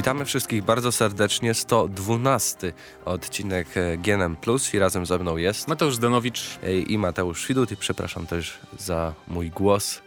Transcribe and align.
Witamy 0.00 0.24
wszystkich 0.24 0.64
bardzo 0.64 0.92
serdecznie. 0.92 1.54
112 1.54 2.72
odcinek 3.04 3.76
e, 3.76 3.96
GNM 3.96 4.36
Plus 4.36 4.74
i 4.74 4.78
razem 4.78 5.06
ze 5.06 5.18
mną 5.18 5.36
jest 5.36 5.68
Mateusz 5.68 5.98
Danowicz 5.98 6.58
e, 6.62 6.74
i 6.78 6.98
Mateusz 6.98 7.48
Widut 7.48 7.72
i 7.72 7.76
przepraszam 7.76 8.26
też 8.26 8.58
za 8.78 9.14
mój 9.28 9.50
głos, 9.50 10.02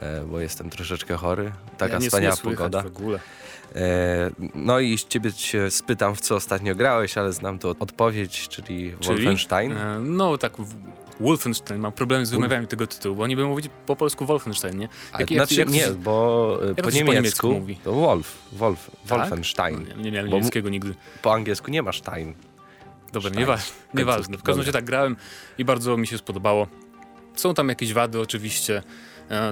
e, 0.00 0.24
bo 0.24 0.40
jestem 0.40 0.70
troszeczkę 0.70 1.16
chory. 1.16 1.52
Taka 1.78 1.94
ja 1.94 2.00
wspaniała 2.00 2.36
pogoda. 2.36 2.82
W 2.82 2.86
ogóle. 2.86 3.18
No 4.54 4.80
i 4.80 4.98
ciebie 5.08 5.32
cię 5.32 5.70
spytam, 5.70 6.14
w 6.14 6.20
co 6.20 6.34
ostatnio 6.34 6.74
grałeś, 6.74 7.18
ale 7.18 7.32
znam 7.32 7.58
tu 7.58 7.68
odpowiedź, 7.68 8.48
czyli, 8.48 8.94
czyli? 9.00 9.16
Wolfenstein. 9.16 9.74
No 10.00 10.38
tak, 10.38 10.52
Wolfenstein, 11.20 11.80
mam 11.80 11.92
problemy 11.92 12.26
z 12.26 12.30
wymawianiem 12.30 12.66
tego 12.66 12.86
tytułu, 12.86 13.16
bo 13.16 13.22
oni 13.22 13.36
by 13.36 13.44
mówić 13.44 13.66
po 13.86 13.96
polsku 13.96 14.26
Wolfenstein, 14.26 14.78
nie? 14.78 14.88
Jak, 15.18 15.28
znaczy, 15.28 15.54
jak, 15.54 15.68
nie, 15.68 15.90
bo 15.90 16.58
jak 16.76 16.86
po, 16.86 16.90
niemiecku, 16.90 17.06
po 17.06 17.12
niemiecku 17.12 17.52
mówi? 17.52 17.76
to 17.76 17.92
Wolf, 17.92 18.38
Wolf, 18.52 18.90
tak? 18.90 19.18
Wolfenstein. 19.18 19.86
No, 19.88 19.96
nie, 19.96 20.02
nie 20.02 20.12
miałem 20.12 20.30
niemieckiego 20.30 20.68
nigdy. 20.68 20.94
Po 21.22 21.34
angielsku 21.34 21.70
nie 21.70 21.82
ma 21.82 21.92
Stein. 21.92 22.34
Dobra, 23.12 23.30
nieważne, 23.30 23.74
nieważne. 23.94 24.38
W 24.38 24.42
każdym 24.42 24.60
razie 24.60 24.72
tak 24.72 24.84
grałem 24.84 25.16
i 25.58 25.64
bardzo 25.64 25.96
mi 25.96 26.06
się 26.06 26.18
spodobało. 26.18 26.66
Są 27.34 27.54
tam 27.54 27.68
jakieś 27.68 27.92
wady 27.92 28.20
oczywiście, 28.20 28.82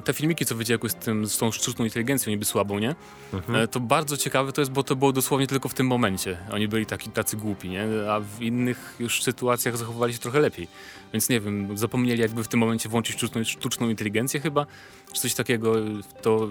te 0.05 0.13
filmiki, 0.13 0.47
co 0.47 0.55
wyciekły 0.55 0.91
z, 0.91 0.95
tym, 0.95 1.27
z 1.27 1.39
tą 1.39 1.53
sztuczną 1.53 1.85
inteligencją 1.85 2.31
niby 2.31 2.45
słabą, 2.45 2.79
nie? 2.79 2.95
Mhm. 3.33 3.59
E, 3.65 3.69
to 3.69 3.81
bardzo 3.81 4.17
ciekawe 4.17 4.53
to 4.53 4.61
jest, 4.61 4.71
bo 4.73 4.83
to 4.83 4.97
było 4.97 5.13
dosłownie 5.13 5.47
tylko 5.47 5.69
w 5.69 5.75
tym 5.75 5.87
momencie. 5.87 6.39
Oni 6.53 6.69
byli 6.69 6.87
taki, 6.87 7.11
tacy 7.11 7.37
głupi, 7.37 7.69
nie? 7.69 7.85
A 8.11 8.21
w 8.21 8.43
innych 8.43 8.97
już 8.99 9.23
sytuacjach 9.23 9.77
zachowywali 9.77 10.13
się 10.13 10.19
trochę 10.19 10.41
lepiej. 10.41 10.69
Więc 11.13 11.29
nie 11.29 11.41
wiem, 11.41 11.79
zapomnieli 11.79 12.21
jakby 12.21 12.45
w 12.45 12.49
tym 12.49 12.61
momencie 12.61 12.89
włączyć 12.89 13.17
sztuczną, 13.17 13.45
sztuczną 13.45 13.89
inteligencję 13.89 14.41
chyba, 14.41 14.67
czy 15.13 15.21
coś 15.21 15.35
takiego. 15.35 15.75
To 16.23 16.49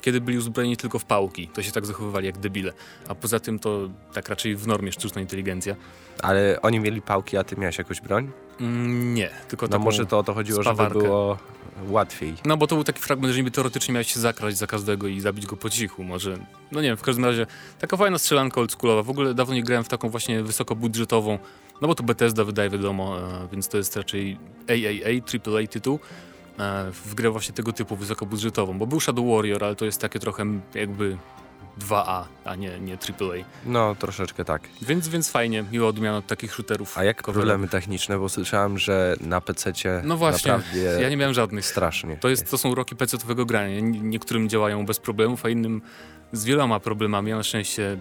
kiedy 0.00 0.20
byli 0.20 0.38
uzbrojeni 0.38 0.76
tylko 0.76 0.98
w 0.98 1.04
pałki, 1.04 1.48
to 1.48 1.62
się 1.62 1.72
tak 1.72 1.86
zachowywali 1.86 2.26
jak 2.26 2.38
debile. 2.38 2.72
A 3.08 3.14
poza 3.14 3.40
tym 3.40 3.58
to 3.58 3.88
tak 4.12 4.28
raczej 4.28 4.56
w 4.56 4.66
normie 4.66 4.92
sztuczna 4.92 5.20
inteligencja. 5.20 5.76
Ale 6.22 6.62
oni 6.62 6.80
mieli 6.80 7.02
pałki, 7.02 7.36
a 7.36 7.44
ty 7.44 7.56
miałeś 7.56 7.78
jakąś 7.78 8.00
broń? 8.00 8.30
Mm, 8.60 9.14
nie, 9.14 9.30
tylko 9.48 9.66
No 9.66 9.78
może 9.78 10.06
to 10.06 10.18
o 10.18 10.22
to 10.22 10.34
chodziło, 10.34 10.62
spawarkę. 10.62 10.94
żeby 10.94 11.04
było 11.06 11.38
łatwiej. 11.88 12.34
No 12.44 12.56
bo 12.56 12.66
to 12.66 12.74
był 12.74 12.84
taki 12.84 13.00
fragment, 13.00 13.32
że 13.32 13.38
niby 13.38 13.50
teoretycznie 13.50 13.94
miałeś 13.94 14.12
się 14.12 14.20
zakraść 14.20 14.56
za 14.56 14.66
każdego 14.66 15.08
i 15.08 15.20
zabić 15.20 15.46
go 15.46 15.56
po 15.56 15.70
cichu, 15.70 16.04
może. 16.04 16.38
No 16.72 16.80
nie 16.80 16.88
wiem, 16.88 16.96
w 16.96 17.02
każdym 17.02 17.24
razie 17.24 17.46
taka 17.78 17.96
fajna 17.96 18.18
strzelanka 18.18 18.60
oldschoolowa. 18.60 19.02
W 19.02 19.10
ogóle 19.10 19.34
dawno 19.34 19.54
nie 19.54 19.62
grałem 19.62 19.84
w 19.84 19.88
taką 19.88 20.08
właśnie 20.08 20.42
wysokobudżetową, 20.42 21.38
no 21.82 21.88
bo 21.88 21.94
to 21.94 22.02
Bethesda 22.02 22.44
wydaje 22.44 22.70
wiadomo, 22.70 23.18
e, 23.18 23.48
więc 23.52 23.68
to 23.68 23.76
jest 23.76 23.96
raczej 23.96 24.38
AAA, 24.68 25.20
AAA 25.46 25.66
tytuł 25.66 25.98
e, 26.58 26.90
w 26.92 27.14
grę 27.14 27.30
właśnie 27.30 27.54
tego 27.54 27.72
typu 27.72 27.96
wysokobudżetową, 27.96 28.78
bo 28.78 28.86
był 28.86 29.00
Shadow 29.00 29.26
Warrior, 29.26 29.64
ale 29.64 29.76
to 29.76 29.84
jest 29.84 30.00
takie 30.00 30.18
trochę 30.18 30.44
jakby 30.74 31.18
2A, 31.80 32.24
a 32.44 32.54
nie, 32.54 32.80
nie 32.80 32.94
AAA. 32.94 33.44
No, 33.66 33.94
troszeczkę 33.94 34.44
tak. 34.44 34.62
Więc, 34.82 35.08
więc 35.08 35.30
fajnie, 35.30 35.64
miło 35.72 35.88
odmiana 35.88 36.18
od 36.18 36.26
takich 36.26 36.54
shooterów. 36.54 36.98
A 36.98 37.04
jak 37.04 37.22
problemy 37.22 37.68
techniczne, 37.68 38.18
bo 38.18 38.28
słyszałem, 38.28 38.78
że 38.78 39.16
na 39.20 39.40
PC-cie 39.40 40.00
No 40.04 40.16
właśnie, 40.16 40.58
ja 41.00 41.10
nie 41.10 41.16
miałem 41.16 41.34
żadnych. 41.34 41.66
Strasznie. 41.66 42.16
To, 42.16 42.28
jest, 42.28 42.50
to 42.50 42.58
są 42.58 42.74
roki 42.74 42.96
PC-owego 42.96 43.46
grania. 43.46 43.80
Niektórym 43.80 44.48
działają 44.48 44.86
bez 44.86 44.98
problemów, 44.98 45.44
a 45.44 45.48
innym 45.48 45.82
z 46.32 46.44
wieloma 46.44 46.80
problemami. 46.80 47.30
Ja 47.30 47.36
na 47.36 47.42
szczęście 47.42 47.98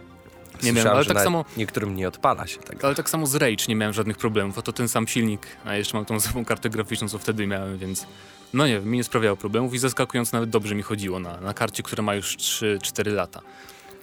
nie 0.64 0.74
miałem, 0.74 0.94
ale 0.94 1.06
tak 1.06 1.22
samo. 1.22 1.46
Niektórym 1.58 1.96
nie 1.96 2.08
odpala 2.08 2.48
się 2.48 2.60
tak. 2.60 2.86
Ale 2.86 2.96
tak 2.96 3.10
samo 3.10 3.28
z 3.28 3.36
Rage 3.36 3.66
nie 3.68 3.76
miałem 3.76 3.94
żadnych 3.94 4.18
problemów, 4.18 4.58
a 4.58 4.62
to 4.62 4.74
ten 4.74 4.88
sam 4.88 5.08
silnik, 5.08 5.48
a 5.66 5.76
jeszcze 5.76 5.98
mam 5.98 6.06
tą 6.06 6.20
samą 6.20 6.46
kartę 6.46 6.70
graficzną, 6.70 7.10
co 7.10 7.20
wtedy 7.20 7.48
miałem, 7.48 7.78
więc 7.78 8.08
no 8.54 8.68
nie 8.68 8.74
wiem, 8.74 8.90
mi 8.90 8.98
nie 8.98 9.04
sprawiało 9.04 9.38
problemów 9.38 9.74
i 9.74 9.78
zaskakująco 9.78 10.38
nawet 10.38 10.50
dobrze 10.50 10.76
mi 10.76 10.82
chodziło 10.82 11.20
na, 11.20 11.42
na 11.42 11.54
karcie, 11.54 11.84
która 11.84 12.04
ma 12.04 12.16
już 12.16 12.38
3-4 12.38 13.14
lata. 13.14 13.42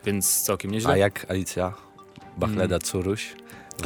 Więc 0.05 0.43
całkiem 0.43 0.71
nieźle. 0.71 0.93
A 0.93 0.97
jak 0.97 1.31
Alicja 1.31 1.73
Bachleda 2.37 2.77
mm. 2.77 2.81
Curuś? 2.81 3.35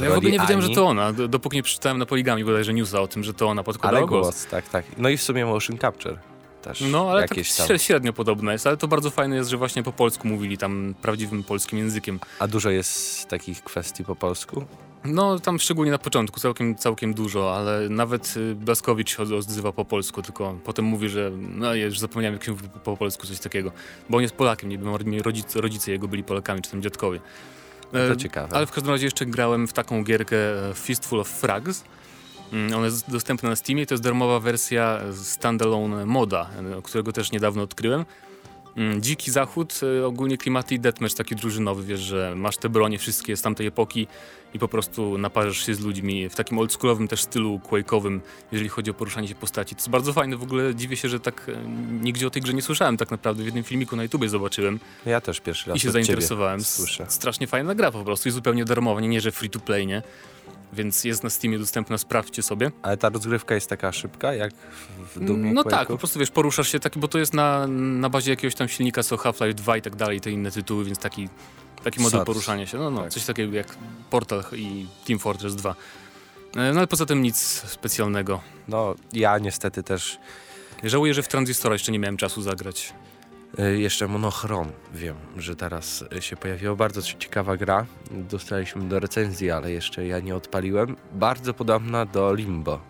ja 0.03 0.11
w 0.11 0.13
ogóle 0.13 0.33
nie 0.33 0.39
wiedziałem, 0.39 0.61
Ani. 0.61 0.69
że 0.69 0.75
to 0.75 0.87
ona, 0.87 1.13
dopóki 1.13 1.57
nie 1.57 1.63
przeczytałem 1.63 1.99
na 1.99 2.07
poligami 2.07 2.45
bodajże 2.45 2.75
newsa 2.75 3.01
o 3.01 3.09
tym, 3.09 3.25
że 3.25 3.35
to 3.35 3.49
ona 3.49 3.63
podkładała 3.63 3.99
ale 3.99 4.09
głos. 4.09 4.23
głos. 4.23 4.47
tak, 4.47 4.69
tak. 4.69 4.85
No 4.99 5.09
i 5.09 5.17
w 5.17 5.23
sumie 5.23 5.47
motion 5.47 5.79
capture 5.79 6.19
też. 6.63 6.81
No, 6.81 7.11
ale 7.11 7.21
jakieś 7.21 7.55
tak 7.55 7.69
tam. 7.69 7.79
średnio 7.79 8.13
podobne 8.13 8.53
jest, 8.53 8.67
ale 8.67 8.77
to 8.77 8.89
bardzo 8.89 9.11
fajne 9.11 9.37
jest, 9.37 9.51
że 9.51 9.57
właśnie 9.57 9.83
po 9.83 9.93
polsku 9.93 10.29
mówili 10.29 10.59
tam 10.59 10.95
prawdziwym 11.03 11.45
polskim 11.45 11.79
językiem. 11.79 12.21
A 12.39 12.49
dużo 12.49 12.71
jest 12.71 13.29
takich 13.29 13.65
kwestii 13.65 14.05
po 14.05 14.17
polsku? 14.17 14.65
No, 15.05 15.39
tam 15.39 15.59
szczególnie 15.59 15.91
na 15.91 15.99
początku 15.99 16.41
całkiem, 16.41 16.75
całkiem 16.75 17.15
dużo, 17.15 17.57
ale 17.57 17.89
nawet 17.89 18.35
y, 18.37 18.55
Blaskowicz 18.55 19.21
odzywa 19.21 19.73
po 19.73 19.85
polsku, 19.85 20.23
tylko 20.23 20.59
potem 20.65 20.85
mówi, 20.85 21.09
że 21.09 21.31
no 21.37 21.75
ja 21.75 21.85
już 21.85 21.99
zapomniałem 21.99 22.35
jak 22.35 22.45
się 22.45 22.53
mówi 22.53 22.69
po 22.85 22.97
polsku, 22.97 23.27
coś 23.27 23.39
takiego. 23.39 23.73
Bo 24.11 24.17
on 24.17 24.23
jest 24.23 24.35
Polakiem, 24.35 24.69
niby 24.69 24.87
rodzice, 25.23 25.61
rodzice 25.61 25.93
jego 25.93 26.09
byli 26.09 26.25
Polakami, 26.25 26.63
czy 26.63 26.71
tam 26.71 26.83
dziadkowie. 26.83 27.21
No 27.93 28.09
to 28.09 28.17
ciekawe. 28.17 28.57
Ale 28.57 28.67
w 28.67 28.73
każdym 28.73 28.93
razie 28.93 29.05
jeszcze 29.05 29.27
grałem 29.27 29.69
w 29.69 29.73
taką 29.73 30.05
gierkę 30.05 30.37
e, 30.71 30.75
Fistful 30.75 31.21
of 31.21 31.29
Frags. 31.29 31.85
Mm, 32.53 32.75
ona 32.75 32.85
jest 32.85 33.11
dostępna 33.11 33.49
na 33.49 33.57
Steamie, 33.57 33.87
to 33.87 33.95
jest 33.95 34.05
darmowa 34.05 34.41
wersja 34.41 35.01
standalone 35.23 36.07
moda, 36.07 36.51
e, 36.79 36.83
którego 36.83 37.13
też 37.13 37.33
niedawno 37.33 37.63
odkryłem. 37.63 38.05
Mm, 38.77 39.03
dziki 39.03 39.31
Zachód, 39.31 39.81
y, 39.83 40.07
ogólnie 40.07 40.39
klimaty 40.39 40.75
i 40.75 40.81
deathmatch 40.81 41.15
taki 41.15 41.37
drużynowy, 41.37 41.85
wiesz, 41.85 42.01
że 42.01 42.33
masz 42.37 42.57
te 42.57 42.69
bronie 42.69 42.99
wszystkie 42.99 43.37
z 43.37 43.43
tamtej 43.43 43.67
epoki 43.67 44.07
i 44.55 44.59
po 44.59 44.69
prostu 44.69 45.19
naparzasz 45.19 45.67
się 45.67 45.75
z 45.75 45.81
ludźmi 45.81 46.29
w 46.29 46.35
takim 46.35 46.59
oldschoolowym 46.59 47.09
też 47.09 47.23
stylu 47.23 47.61
quake'owym, 47.71 48.21
jeżeli 48.53 48.69
chodzi 48.69 48.91
o 48.91 48.95
poruszanie 48.95 49.29
się 49.29 49.35
postaci. 49.35 49.75
To 49.75 49.79
jest 49.79 49.91
bardzo 49.91 50.13
fajne, 50.13 50.37
w 50.37 50.43
ogóle 50.43 50.75
dziwię 50.75 50.97
się, 50.97 51.09
że 51.09 51.21
tak 51.21 51.49
e, 51.49 51.69
nigdzie 52.03 52.27
o 52.27 52.31
tej 52.31 52.43
grze 52.43 52.55
nie 52.55 52.63
słyszałem 52.63 52.97
tak 52.97 53.11
naprawdę, 53.11 53.43
w 53.43 53.47
jednym 53.47 53.65
filmiku 53.65 53.97
na 53.97 54.03
YouTubie 54.03 54.29
zobaczyłem. 54.29 54.81
Ja 55.07 55.21
też 55.21 55.41
pierwszy 55.41 55.71
raz 55.71 55.77
I 55.77 55.81
się 55.81 55.91
zainteresowałem. 55.91 56.61
Strasznie 57.09 57.47
fajna 57.47 57.75
gra 57.75 57.91
po 57.91 58.05
prostu 58.05 58.29
i 58.29 58.33
zupełnie 58.33 58.65
darmowa, 58.65 59.01
nie, 59.01 59.09
nie 59.09 59.21
że 59.21 59.33
free 59.33 59.51
to 59.51 59.61
play, 59.61 59.87
nie? 59.87 60.03
Więc 60.75 61.05
jest 61.05 61.25
na 61.25 61.31
Steamie 61.31 61.59
dostępna, 61.59 61.99
sprawdźcie 61.99 62.43
sobie. 62.43 62.71
Ale 62.83 62.97
ta 62.97 63.09
rozgrywka 63.09 63.55
jest 63.55 63.69
taka 63.69 63.93
szybka, 63.93 64.35
jak 64.35 64.53
w 65.15 65.25
Dumie 65.25 65.53
No 65.53 65.65
tak, 65.65 65.89
po 65.89 65.99
prostu 65.99 66.19
wiesz, 66.19 66.31
poruszasz 66.31 66.69
się 66.69 66.81
taki, 66.81 67.01
bo 67.01 67.09
to 67.09 67.19
jest 67.19 67.35
na, 67.35 67.67
na 67.67 68.11
bazie 68.11 68.31
jakiegoś 68.31 68.55
tam 68.55 68.69
silnika, 68.69 69.03
co 69.03 69.17
Half-Life 69.17 69.55
2 69.55 69.77
i 69.77 69.83
tak 69.83 69.97
dalej, 69.97 70.21
te 70.21 70.31
inne 70.31 70.51
tytuły, 70.51 70.85
więc 70.85 70.99
taki, 70.99 71.29
taki 71.85 72.01
model 72.01 72.25
poruszania 72.25 72.67
się. 72.67 72.79
No, 72.79 72.91
no 72.91 73.03
tak. 73.03 73.11
coś 73.11 73.25
takiego 73.25 73.57
jak 73.57 73.77
Portal 74.11 74.45
i 74.53 74.87
Team 75.07 75.19
Fortress 75.19 75.55
2. 75.55 75.71
E, 75.71 75.75
no 76.57 76.79
ale 76.79 76.87
poza 76.87 77.07
tym 77.07 77.23
nic 77.23 77.37
specjalnego. 77.67 78.41
No, 78.69 78.95
ja 79.13 79.39
niestety 79.39 79.83
też... 79.83 80.19
Żałuję, 80.85 81.15
że 81.15 81.23
w 81.23 81.29
Transistora 81.29 81.75
jeszcze 81.75 81.93
nie 81.93 81.99
miałem 81.99 82.17
czasu 82.17 82.43
zagrać. 82.43 82.95
E, 83.59 83.79
jeszcze 83.79 84.09
Monochrom. 84.09 84.73
Wiem, 84.95 85.17
że 85.37 85.57
teraz 85.57 86.05
się 86.21 86.37
pojawiła 86.37 86.77
bardzo 86.77 87.03
ciekawa 87.03 87.57
gra. 87.57 87.87
Dostaliśmy 88.11 88.89
do 88.89 89.01
recenzji, 89.01 89.51
ale 89.51 89.71
jeszcze 89.71 90.07
ja 90.07 90.21
nie 90.21 90.37
odpaliłem. 90.37 90.97
Bardzo 91.13 91.55
podobna 91.55 92.07
do 92.07 92.35
Limbo. 92.35 92.81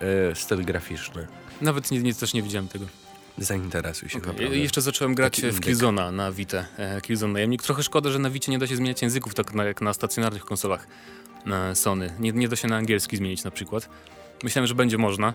E, 0.00 0.34
styl 0.34 0.64
graficzny. 0.64 1.26
Nawet 1.60 1.90
nie, 1.90 1.98
nie, 1.98 2.14
też 2.14 2.34
nie 2.34 2.42
widziałem 2.42 2.68
tego. 2.68 2.86
Zainteresuj 3.38 4.08
się. 4.08 4.18
Okay. 4.18 4.58
Jeszcze 4.58 4.80
zacząłem 4.80 5.14
grać 5.14 5.42
w 5.42 5.60
Killzona 5.60 6.12
na 6.12 6.32
Vita. 6.32 6.64
E, 6.78 7.00
Killzone 7.00 7.32
Najemnik. 7.32 7.62
Trochę 7.62 7.82
szkoda, 7.82 8.10
że 8.10 8.18
na 8.18 8.30
Vicie 8.30 8.52
nie 8.52 8.58
da 8.58 8.66
się 8.66 8.76
zmieniać 8.76 9.02
języków, 9.02 9.34
tak 9.34 9.54
jak 9.54 9.80
na 9.80 9.94
stacjonarnych 9.94 10.44
konsolach 10.44 10.86
Sony. 11.74 12.14
Nie, 12.18 12.32
nie 12.32 12.48
da 12.48 12.56
się 12.56 12.68
na 12.68 12.76
angielski 12.76 13.16
zmienić 13.16 13.44
na 13.44 13.50
przykład. 13.50 13.88
Myślałem, 14.42 14.66
że 14.66 14.74
będzie 14.74 14.98
można, 14.98 15.34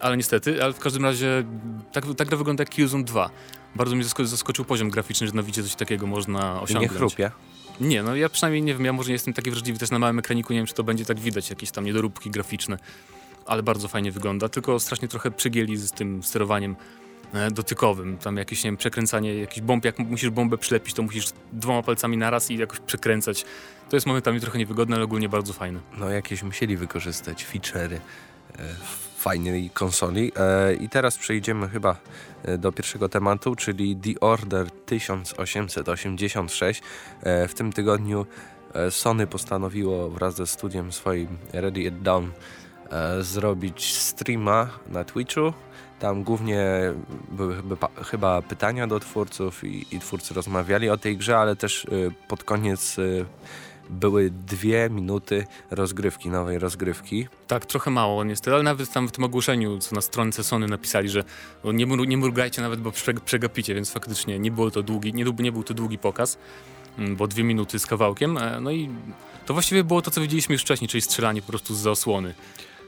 ale 0.00 0.16
niestety, 0.16 0.64
ale 0.64 0.72
w 0.72 0.78
każdym 0.78 1.04
razie 1.04 1.44
tak, 1.92 2.04
ta 2.16 2.24
gra 2.24 2.36
wygląda 2.36 2.62
jak 2.62 2.70
Killzone 2.70 3.04
2. 3.04 3.30
Bardzo 3.74 3.96
mnie 3.96 4.04
zaskoczył 4.24 4.64
poziom 4.64 4.90
graficzny, 4.90 5.26
że 5.26 5.32
na 5.32 5.42
widzie 5.42 5.62
coś 5.62 5.74
takiego 5.74 6.06
można 6.06 6.62
osiągnąć. 6.62 6.92
Nie 6.92 6.98
chrupie? 6.98 7.30
Nie, 7.80 8.02
no 8.02 8.16
ja 8.16 8.28
przynajmniej 8.28 8.62
nie 8.62 8.74
wiem, 8.74 8.84
ja 8.84 8.92
może 8.92 9.08
nie 9.08 9.12
jestem 9.12 9.34
taki 9.34 9.50
wrażliwy 9.50 9.78
też 9.78 9.90
na 9.90 9.98
małym 9.98 10.18
ekraniku, 10.18 10.52
nie 10.52 10.58
wiem 10.58 10.66
czy 10.66 10.74
to 10.74 10.84
będzie 10.84 11.04
tak 11.04 11.20
widać, 11.20 11.50
jakieś 11.50 11.70
tam 11.70 11.84
niedoróbki 11.84 12.30
graficzne, 12.30 12.78
ale 13.46 13.62
bardzo 13.62 13.88
fajnie 13.88 14.12
wygląda, 14.12 14.48
tylko 14.48 14.80
strasznie 14.80 15.08
trochę 15.08 15.30
przygieli 15.30 15.76
z 15.76 15.92
tym 15.92 16.22
sterowaniem 16.22 16.76
e, 17.32 17.50
dotykowym, 17.50 18.18
tam 18.18 18.36
jakieś, 18.36 18.64
nie 18.64 18.68
wiem, 18.68 18.76
przekręcanie, 18.76 19.34
jakiś 19.34 19.62
bomb, 19.62 19.84
jak 19.84 19.98
musisz 19.98 20.30
bombę 20.30 20.58
przylepić, 20.58 20.94
to 20.94 21.02
musisz 21.02 21.26
dwoma 21.52 21.82
palcami 21.82 22.16
naraz 22.16 22.50
i 22.50 22.56
jakoś 22.56 22.80
przekręcać. 22.80 23.44
To 23.90 23.96
jest 23.96 24.06
momentami 24.06 24.40
trochę 24.40 24.58
niewygodne, 24.58 24.96
ale 24.96 25.04
ogólnie 25.04 25.28
bardzo 25.28 25.52
fajne. 25.52 25.80
No 25.98 26.10
jakieś 26.10 26.42
musieli 26.42 26.76
wykorzystać 26.76 27.46
feature'y 27.46 27.98
fajnej 29.20 29.70
konsoli. 29.70 30.32
E, 30.36 30.74
I 30.74 30.88
teraz 30.88 31.18
przejdziemy 31.18 31.68
chyba 31.68 31.96
e, 32.44 32.58
do 32.58 32.72
pierwszego 32.72 33.08
tematu, 33.08 33.56
czyli 33.56 33.96
The 33.96 34.20
Order 34.20 34.70
1886. 34.70 36.82
E, 37.22 37.48
w 37.48 37.54
tym 37.54 37.72
tygodniu 37.72 38.26
Sony 38.90 39.26
postanowiło 39.26 40.10
wraz 40.10 40.36
ze 40.36 40.46
studiem 40.46 40.92
swoim 40.92 41.38
Ready 41.52 41.80
It 41.80 42.02
Down 42.02 42.30
zrobić 43.20 43.96
streama 43.96 44.70
na 44.88 45.04
Twitchu. 45.04 45.52
Tam 45.98 46.22
głównie 46.22 46.66
były 47.32 47.62
chyba 48.04 48.42
pytania 48.42 48.86
do 48.86 49.00
twórców 49.00 49.64
i, 49.64 49.96
i 49.96 50.00
twórcy 50.00 50.34
rozmawiali 50.34 50.90
o 50.90 50.98
tej 50.98 51.16
grze, 51.16 51.38
ale 51.38 51.56
też 51.56 51.86
pod 52.28 52.44
koniec 52.44 52.96
były 53.90 54.30
dwie 54.30 54.90
minuty 54.90 55.46
rozgrywki, 55.70 56.28
nowej 56.28 56.58
rozgrywki. 56.58 57.26
Tak, 57.46 57.66
trochę 57.66 57.90
mało 57.90 58.24
niestety, 58.24 58.54
ale 58.54 58.62
nawet 58.62 58.92
tam 58.92 59.08
w 59.08 59.12
tym 59.12 59.24
ogłoszeniu, 59.24 59.78
co 59.78 59.94
na 59.94 60.00
stronce 60.00 60.44
Sony 60.44 60.66
napisali, 60.66 61.08
że 61.08 61.24
nie, 61.64 61.86
nie 61.86 62.16
mrugajcie 62.16 62.62
nawet, 62.62 62.80
bo 62.80 62.92
przegapicie, 63.24 63.74
więc 63.74 63.90
faktycznie 63.90 64.38
nie, 64.38 64.50
było 64.50 64.70
to 64.70 64.82
długi, 64.82 65.14
nie, 65.14 65.24
nie 65.38 65.52
był 65.52 65.62
to 65.62 65.74
długi 65.74 65.98
pokaz. 65.98 66.38
mm, 66.98 67.16
bo 67.16 67.26
dwie 67.26 67.44
minuty 67.44 67.78
z 67.78 67.86
kawałkiem. 67.86 68.38
E, 68.38 68.60
no 68.60 68.70
i 68.70 68.90
to 69.46 69.54
właściwie 69.54 69.84
było 69.84 70.02
to, 70.02 70.10
co 70.10 70.20
widzieliśmy 70.20 70.52
już 70.52 70.62
wcześniej, 70.62 70.88
czyli 70.88 71.00
strzelanie 71.00 71.42
po 71.42 71.48
prostu 71.48 71.74
z 71.74 71.86
osłony. 71.86 72.34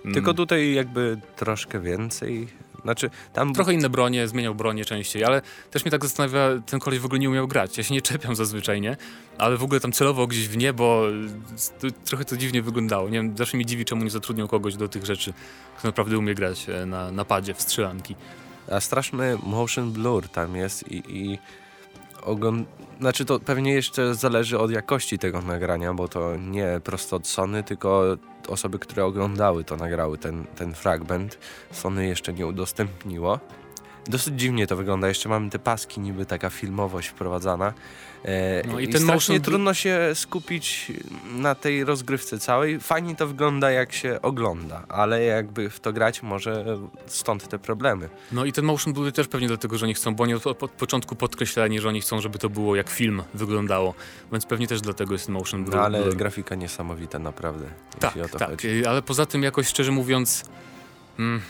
Mm. 0.05 0.15
Tylko 0.15 0.35
tutaj 0.35 0.75
jakby 0.75 1.19
troszkę 1.37 1.81
więcej. 1.81 2.49
Znaczy, 2.83 3.11
tam... 3.33 3.55
Trochę 3.55 3.73
inne 3.73 3.91
bronie, 3.91 4.29
zmieniał 4.29 4.55
bronię 4.55 4.85
częściej, 4.85 5.25
ale 5.25 5.43
też 5.71 5.85
mnie 5.85 5.91
tak 5.91 6.03
zastanawia, 6.03 6.49
ten 6.67 6.81
koleś 6.81 6.99
w 7.01 7.05
ogóle 7.05 7.19
nie 7.19 7.31
umiał 7.31 7.49
grać. 7.49 7.79
Ja 7.79 7.85
się 7.85 7.95
nie 7.95 8.03
czepiam 8.03 8.37
zazwyczaj, 8.37 8.81
nie? 8.81 8.97
Ale 9.39 9.57
w 9.57 9.63
ogóle 9.63 9.81
tam 9.81 9.93
celował 9.93 10.27
gdzieś 10.27 10.49
w 10.49 10.57
niebo, 10.57 11.05
to, 11.81 11.87
trochę 12.05 12.25
to 12.25 12.37
dziwnie 12.37 12.63
wyglądało. 12.63 13.09
Nie 13.09 13.19
wiem, 13.19 13.37
zawsze 13.37 13.57
mi 13.57 13.67
dziwi, 13.67 13.85
czemu 13.85 14.05
nie 14.05 14.11
zatrudnią 14.11 14.49
kogoś 14.49 14.77
do 14.77 14.89
tych 14.89 15.07
rzeczy, 15.07 15.33
kto 15.79 15.89
naprawdę 15.89 16.19
umie 16.19 16.35
grać 16.35 16.69
e, 16.69 16.87
na, 16.87 17.13
na 17.13 17.25
padzie 17.25 17.55
w 17.55 17.63
strzelanki. 17.63 18.17
A 18.71 18.81
straszny 18.81 19.39
motion 19.43 19.93
blur 19.93 20.29
tam 20.29 20.57
jest 20.57 20.89
i, 20.89 21.03
i 21.09 21.39
ogląd... 22.23 22.69
Znaczy 23.01 23.25
to 23.25 23.41
pewnie 23.41 23.73
jeszcze 23.73 24.15
zależy 24.15 24.59
od 24.59 24.71
jakości 24.71 25.19
tego 25.19 25.43
nagrania, 25.43 25.95
bo 25.95 26.09
to 26.09 26.37
nie 26.37 26.81
prosto 26.85 27.17
od 27.17 27.27
Sony, 27.27 27.63
tylko 27.63 28.05
osoby, 28.49 28.79
które 28.79 29.05
oglądały 29.05 29.65
to 29.65 29.77
nagrały 29.77 30.19
ten, 30.19 30.45
ten 30.57 30.75
fragment. 30.75 31.39
Sony 31.71 32.07
jeszcze 32.07 32.33
nie 32.33 32.47
udostępniło. 32.47 33.41
Dosyć 34.07 34.35
dziwnie 34.41 34.67
to 34.67 34.77
wygląda. 34.77 35.09
Jeszcze 35.09 35.29
mamy 35.29 35.51
te 35.51 35.59
paski, 35.59 36.01
niby 36.01 36.27
taka 36.27 36.51
filmowość 36.51 37.09
wprowadzana. 37.09 37.73
E, 38.25 38.63
no 38.67 38.81
i, 38.81 38.85
i 38.85 38.89
ten 38.89 39.03
strasznie 39.03 39.35
motion... 39.35 39.45
trudno 39.45 39.75
się 39.75 40.11
skupić 40.15 40.93
na 41.35 41.55
tej 41.55 41.85
rozgrywce 41.85 42.39
całej. 42.39 42.81
Fajnie 42.81 43.17
to 43.17 43.27
wygląda, 43.27 43.71
jak 43.71 43.93
się 43.93 44.19
ogląda, 44.23 44.85
ale 44.89 45.23
jakby 45.23 45.71
w 45.71 45.81
to 45.81 45.93
grać, 45.93 46.23
może 46.23 46.79
stąd 47.07 47.49
te 47.49 47.59
problemy. 47.59 48.09
No 48.33 48.45
i 48.45 48.53
ten 48.53 48.65
motion 48.65 48.93
blur 48.93 49.13
też 49.13 49.29
pewnie 49.29 49.49
dlatego, 49.49 49.79
że 49.79 49.87
oni 49.87 49.95
chcą, 49.95 50.15
bo 50.15 50.25
oni 50.25 50.35
od, 50.35 50.47
od, 50.47 50.71
początku 50.71 51.17
podkreślali, 51.17 51.81
że 51.81 51.89
oni 51.89 52.01
chcą, 52.01 52.21
żeby 52.21 52.39
to 52.39 52.49
było 52.49 52.77
jak 52.77 52.91
film 52.91 53.23
wyglądało, 53.35 53.95
więc 54.33 54.47
pewnie 54.47 54.67
też 54.67 54.81
dlatego 54.81 55.13
jest 55.13 55.27
ten 55.27 55.35
motion 55.35 55.65
blur. 55.65 55.77
No 55.77 55.83
ale 55.83 56.15
grafika 56.15 56.55
niesamowita 56.55 57.19
naprawdę. 57.19 57.67
Tak, 57.99 58.15
tak, 58.39 58.51
chodzi. 58.51 58.87
ale 58.87 59.03
poza 59.03 59.27
tym 59.27 59.43
jakoś 59.43 59.67
szczerze 59.67 59.93
mówiąc 59.93 60.45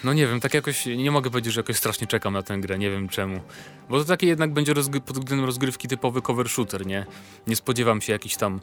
no 0.04 0.12
nie 0.12 0.26
wiem, 0.26 0.40
tak 0.40 0.54
jakoś 0.54 0.86
nie 0.86 1.10
mogę 1.10 1.30
powiedzieć, 1.30 1.54
że 1.54 1.60
jakoś 1.60 1.76
strasznie 1.76 2.06
czekam 2.06 2.32
na 2.32 2.42
tę 2.42 2.58
grę, 2.58 2.78
nie 2.78 2.90
wiem 2.90 3.08
czemu. 3.08 3.40
Bo 3.88 3.98
to 3.98 4.04
takie 4.04 4.26
jednak 4.26 4.52
będzie 4.52 4.74
pod 4.74 5.18
względem 5.18 5.44
rozgrywki 5.44 5.88
typowy 5.88 6.22
cover 6.22 6.48
shooter, 6.48 6.86
nie? 6.86 7.06
Nie 7.46 7.56
spodziewam 7.56 8.00
się 8.00 8.12
jakichś 8.12 8.36
tam 8.36 8.60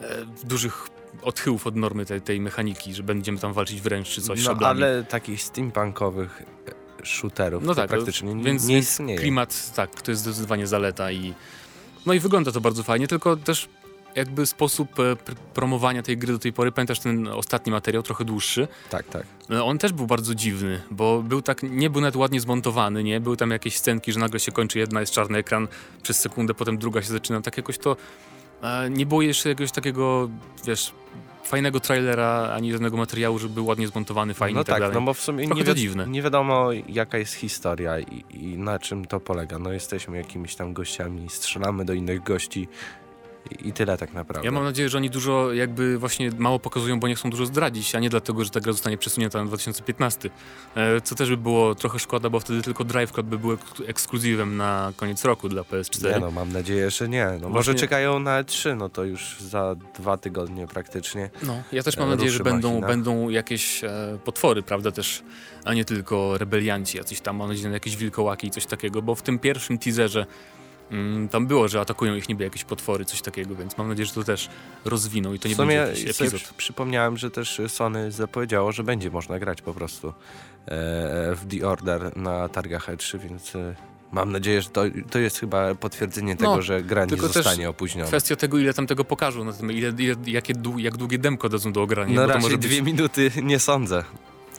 e, 0.00 0.26
dużych 0.44 0.88
odchyłów 1.22 1.66
od 1.66 1.76
normy 1.76 2.06
tej, 2.06 2.20
tej 2.20 2.40
mechaniki, 2.40 2.94
że 2.94 3.02
będziemy 3.02 3.38
tam 3.38 3.52
walczyć 3.52 3.80
wręcz 3.80 4.08
czy 4.08 4.22
coś. 4.22 4.38
No 4.38 4.44
szablami. 4.44 4.82
ale 4.82 5.04
takich 5.04 5.42
steampunkowych 5.42 6.42
e, 7.02 7.06
shooterów 7.06 7.64
no 7.64 7.74
tak, 7.74 7.90
praktycznie 7.90 8.34
nie, 8.34 8.44
więc, 8.44 8.66
nie 8.66 8.78
istnieje. 8.78 9.18
klimat, 9.18 9.72
tak, 9.76 10.02
to 10.02 10.10
jest 10.10 10.22
zdecydowanie 10.22 10.66
zaleta 10.66 11.12
i 11.12 11.34
no 12.06 12.12
i 12.12 12.20
wygląda 12.20 12.52
to 12.52 12.60
bardzo 12.60 12.82
fajnie, 12.82 13.08
tylko 13.08 13.36
też 13.36 13.68
jakby 14.14 14.46
sposób 14.46 15.00
e, 15.00 15.16
promowania 15.54 16.02
tej 16.02 16.16
gry 16.16 16.32
do 16.32 16.38
tej 16.38 16.52
pory. 16.52 16.72
Pamiętasz 16.72 17.00
ten 17.00 17.28
ostatni 17.28 17.72
materiał, 17.72 18.02
trochę 18.02 18.24
dłuższy? 18.24 18.68
Tak, 18.90 19.06
tak. 19.06 19.26
E, 19.50 19.64
on 19.64 19.78
też 19.78 19.92
był 19.92 20.06
bardzo 20.06 20.34
dziwny, 20.34 20.82
bo 20.90 21.22
był 21.22 21.42
tak, 21.42 21.62
nie 21.62 21.90
był 21.90 22.00
nawet 22.00 22.16
ładnie 22.16 22.40
zmontowany, 22.40 23.04
nie? 23.04 23.20
Były 23.20 23.36
tam 23.36 23.50
jakieś 23.50 23.76
scenki, 23.76 24.12
że 24.12 24.20
nagle 24.20 24.40
się 24.40 24.52
kończy 24.52 24.78
jedna, 24.78 25.00
jest 25.00 25.12
czarny 25.12 25.38
ekran 25.38 25.68
przez 26.02 26.20
sekundę, 26.20 26.54
potem 26.54 26.78
druga 26.78 27.02
się 27.02 27.08
zaczyna. 27.08 27.40
Tak 27.40 27.56
jakoś 27.56 27.78
to 27.78 27.96
e, 28.62 28.90
nie 28.90 29.06
było 29.06 29.22
jeszcze 29.22 29.48
jakiegoś 29.48 29.72
takiego, 29.72 30.30
wiesz, 30.66 30.92
fajnego 31.44 31.80
trailera, 31.80 32.52
ani 32.54 32.72
żadnego 32.72 32.96
materiału, 32.96 33.38
żeby 33.38 33.54
był 33.54 33.66
ładnie 33.66 33.88
zmontowany, 33.88 34.34
fajnie 34.34 34.54
no 34.54 34.60
i 34.60 34.64
tak, 34.64 34.74
tak 34.74 34.80
dalej. 34.80 34.94
no 34.94 35.02
bo 35.02 35.14
w 35.14 35.20
sumie 35.20 35.46
nie, 35.46 35.74
wi 35.74 35.88
nie, 36.06 36.22
wiadomo 36.22 36.68
jaka 36.88 37.18
jest 37.18 37.34
historia 37.34 38.00
i, 38.00 38.24
i, 38.30 38.58
na 38.58 38.78
czym 38.78 39.04
to 39.04 39.20
polega. 39.20 39.58
No 39.58 39.72
jesteśmy 39.72 40.16
jakimiś 40.16 40.54
tam 40.54 40.72
gościami, 40.72 41.28
strzelamy 41.28 41.84
do 41.84 41.92
innych 41.92 42.22
gości, 42.22 42.68
i 43.64 43.72
tyle 43.72 43.98
tak 43.98 44.12
naprawdę. 44.12 44.46
Ja 44.46 44.52
mam 44.52 44.64
nadzieję, 44.64 44.88
że 44.88 44.98
oni 44.98 45.10
dużo 45.10 45.52
jakby 45.52 45.98
właśnie 45.98 46.30
mało 46.38 46.58
pokazują, 46.58 47.00
bo 47.00 47.08
nie 47.08 47.14
chcą 47.14 47.30
dużo 47.30 47.46
zdradzić, 47.46 47.94
a 47.94 48.00
nie 48.00 48.10
dlatego, 48.10 48.44
że 48.44 48.50
ta 48.50 48.60
gra 48.60 48.72
zostanie 48.72 48.98
przesunięta 48.98 49.38
na 49.38 49.44
2015. 49.44 50.30
E, 50.74 51.00
co 51.00 51.14
też 51.14 51.30
by 51.30 51.36
było 51.36 51.74
trochę 51.74 51.98
szkoda, 51.98 52.30
bo 52.30 52.40
wtedy 52.40 52.62
tylko 52.62 52.84
Drive 52.84 53.12
Club 53.12 53.26
by 53.26 53.38
był 53.38 53.58
ekskluzywem 53.86 54.56
na 54.56 54.92
koniec 54.96 55.24
roku 55.24 55.48
dla 55.48 55.62
PS4. 55.62 56.14
Nie 56.14 56.20
no, 56.20 56.30
mam 56.30 56.52
nadzieję, 56.52 56.90
że 56.90 57.08
nie. 57.08 57.24
No, 57.24 57.30
właśnie... 57.30 57.48
Może 57.50 57.74
czekają 57.74 58.18
na 58.18 58.44
3, 58.44 58.74
no 58.74 58.88
to 58.88 59.04
już 59.04 59.36
za 59.40 59.76
dwa 59.98 60.16
tygodnie 60.16 60.66
praktycznie. 60.66 61.30
No, 61.42 61.62
ja 61.72 61.82
też 61.82 61.96
mam 61.96 62.08
nadzieję, 62.08 62.30
że 62.30 62.44
będą, 62.44 62.80
będą 62.80 63.28
jakieś 63.28 63.84
e, 63.84 64.18
potwory, 64.24 64.62
prawda, 64.62 64.92
też, 64.92 65.22
a 65.64 65.74
nie 65.74 65.84
tylko 65.84 66.38
rebelianci, 66.38 66.98
jacyś 66.98 67.20
tam, 67.20 67.36
mam 67.36 67.48
nadzieję, 67.48 67.70
jakieś 67.70 67.96
wilkołaki 67.96 68.46
i 68.46 68.50
coś 68.50 68.66
takiego, 68.66 69.02
bo 69.02 69.14
w 69.14 69.22
tym 69.22 69.38
pierwszym 69.38 69.78
teaserze 69.78 70.26
tam 71.30 71.46
było, 71.46 71.68
że 71.68 71.80
atakują 71.80 72.14
ich 72.14 72.28
niby 72.28 72.44
jakieś 72.44 72.64
potwory, 72.64 73.04
coś 73.04 73.22
takiego, 73.22 73.54
więc 73.54 73.78
mam 73.78 73.88
nadzieję, 73.88 74.06
że 74.06 74.12
to 74.12 74.24
też 74.24 74.48
rozwiną 74.84 75.32
i 75.32 75.38
to 75.38 75.48
nie 75.48 75.56
będzie 75.56 75.74
jakiś 75.74 76.02
epizod. 76.02 76.42
Przy, 76.42 76.54
przypomniałem, 76.54 77.16
że 77.16 77.30
też 77.30 77.60
Sony 77.68 78.12
zapowiedziało, 78.12 78.72
że 78.72 78.84
będzie 78.84 79.10
można 79.10 79.38
grać 79.38 79.62
po 79.62 79.74
prostu 79.74 80.08
e, 80.08 80.12
w 81.34 81.46
The 81.50 81.68
Order 81.68 82.16
na 82.16 82.48
targach 82.48 82.88
E3, 82.88 83.18
więc 83.18 83.56
e, 83.56 83.74
mam 84.12 84.32
nadzieję, 84.32 84.62
że 84.62 84.68
to, 84.68 84.82
to 85.10 85.18
jest 85.18 85.40
chyba 85.40 85.74
potwierdzenie 85.74 86.36
tego, 86.36 86.56
no, 86.56 86.62
że 86.62 86.82
gra 86.82 87.04
nie 87.04 87.16
zostanie 87.16 87.68
opóźniona. 87.68 88.08
Kwestia 88.08 88.36
tego, 88.36 88.58
ile 88.58 88.74
tam 88.74 88.86
tego 88.86 89.04
pokażą, 89.04 89.44
na 89.44 89.52
tym, 89.52 89.72
ile, 89.72 89.92
ile, 89.98 90.14
jakie, 90.26 90.54
jak 90.76 90.96
długie 90.96 91.18
demko 91.18 91.48
dadzą 91.48 91.72
do 91.72 91.82
ogrania. 91.82 92.14
No 92.14 92.26
raczej 92.26 92.58
dwie 92.58 92.82
być... 92.82 92.92
minuty 92.92 93.30
nie 93.42 93.58
sądzę. 93.58 94.04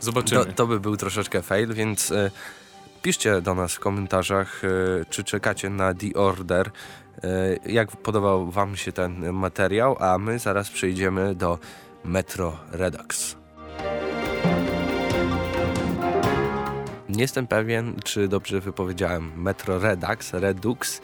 Zobaczymy. 0.01 0.45
To, 0.45 0.53
to 0.53 0.67
by 0.67 0.79
był 0.79 0.97
troszeczkę 0.97 1.41
fail, 1.41 1.73
więc... 1.73 2.11
E, 2.11 2.31
Piszcie 3.01 3.41
do 3.41 3.55
nas 3.55 3.73
w 3.73 3.79
komentarzach, 3.79 4.61
e, 4.63 4.67
czy 5.09 5.23
czekacie 5.23 5.69
na 5.69 5.93
The 5.93 6.13
Order, 6.13 6.71
e, 7.23 7.55
jak 7.65 7.91
podobał 7.91 8.51
Wam 8.51 8.75
się 8.75 8.91
ten 8.91 9.33
materiał, 9.33 9.97
a 9.99 10.17
my 10.17 10.39
zaraz 10.39 10.69
przejdziemy 10.69 11.35
do 11.35 11.59
Metro 12.03 12.57
Redux. 12.71 13.35
Nie 17.09 17.21
jestem 17.21 17.47
pewien, 17.47 17.95
czy 18.03 18.27
dobrze 18.27 18.59
wypowiedziałem 18.59 19.31
Metro 19.35 19.79
Redux, 19.79 20.33
Redux, 20.33 21.01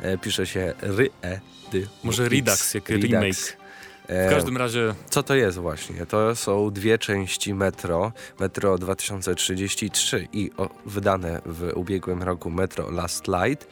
e, 0.00 0.18
pisze 0.18 0.46
się 0.46 0.74
ry 0.82 1.10
e 1.22 1.40
d 1.72 1.78
Może 2.04 2.28
Redux, 2.28 2.74
jak 2.74 2.88
Redux. 2.88 3.10
remake. 3.10 3.65
W 4.08 4.30
każdym 4.30 4.56
razie... 4.56 4.94
Co 5.10 5.22
to 5.22 5.34
jest 5.34 5.58
właśnie? 5.58 6.06
To 6.06 6.36
są 6.36 6.70
dwie 6.70 6.98
części 6.98 7.54
Metro. 7.54 8.12
Metro 8.40 8.78
2033 8.78 10.28
i 10.32 10.50
o, 10.56 10.68
wydane 10.86 11.40
w 11.46 11.72
ubiegłym 11.74 12.22
roku 12.22 12.50
Metro 12.50 12.90
Last 12.90 13.24
Light 13.28 13.68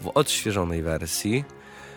w 0.00 0.10
odświeżonej 0.14 0.82
wersji 0.82 1.44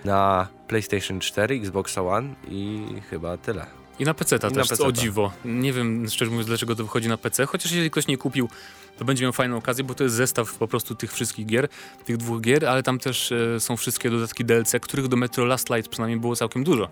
na 0.05 0.47
PlayStation 0.67 1.19
4, 1.19 1.55
Xbox 1.55 1.97
One 1.97 2.33
i 2.47 2.85
chyba 3.09 3.37
tyle. 3.37 3.65
I 3.99 4.03
na 4.03 4.13
PC 4.13 4.39
też, 4.39 4.69
na 4.79 4.85
o 4.85 4.91
dziwo. 4.91 5.31
Nie 5.45 5.73
wiem 5.73 6.09
szczerze 6.09 6.31
mówiąc, 6.31 6.47
dlaczego 6.47 6.75
to 6.75 6.83
wychodzi 6.83 7.09
na 7.09 7.17
PC, 7.17 7.45
chociaż 7.45 7.71
jeśli 7.71 7.91
ktoś 7.91 8.07
nie 8.07 8.17
kupił 8.17 8.49
to 8.97 9.05
będzie 9.05 9.25
miał 9.25 9.33
fajną 9.33 9.57
okazję, 9.57 9.83
bo 9.83 9.93
to 9.93 10.03
jest 10.03 10.15
zestaw 10.15 10.53
po 10.53 10.67
prostu 10.67 10.95
tych 10.95 11.13
wszystkich 11.13 11.45
gier, 11.45 11.67
tych 12.05 12.17
dwóch 12.17 12.41
gier, 12.41 12.65
ale 12.65 12.83
tam 12.83 12.99
też 12.99 13.31
e, 13.31 13.59
są 13.59 13.77
wszystkie 13.77 14.09
dodatki 14.09 14.45
DLC, 14.45 14.71
których 14.81 15.07
do 15.07 15.17
Metro 15.17 15.45
Last 15.45 15.69
Light 15.69 15.91
przynajmniej 15.91 16.19
było 16.19 16.35
całkiem 16.35 16.63
dużo. 16.63 16.89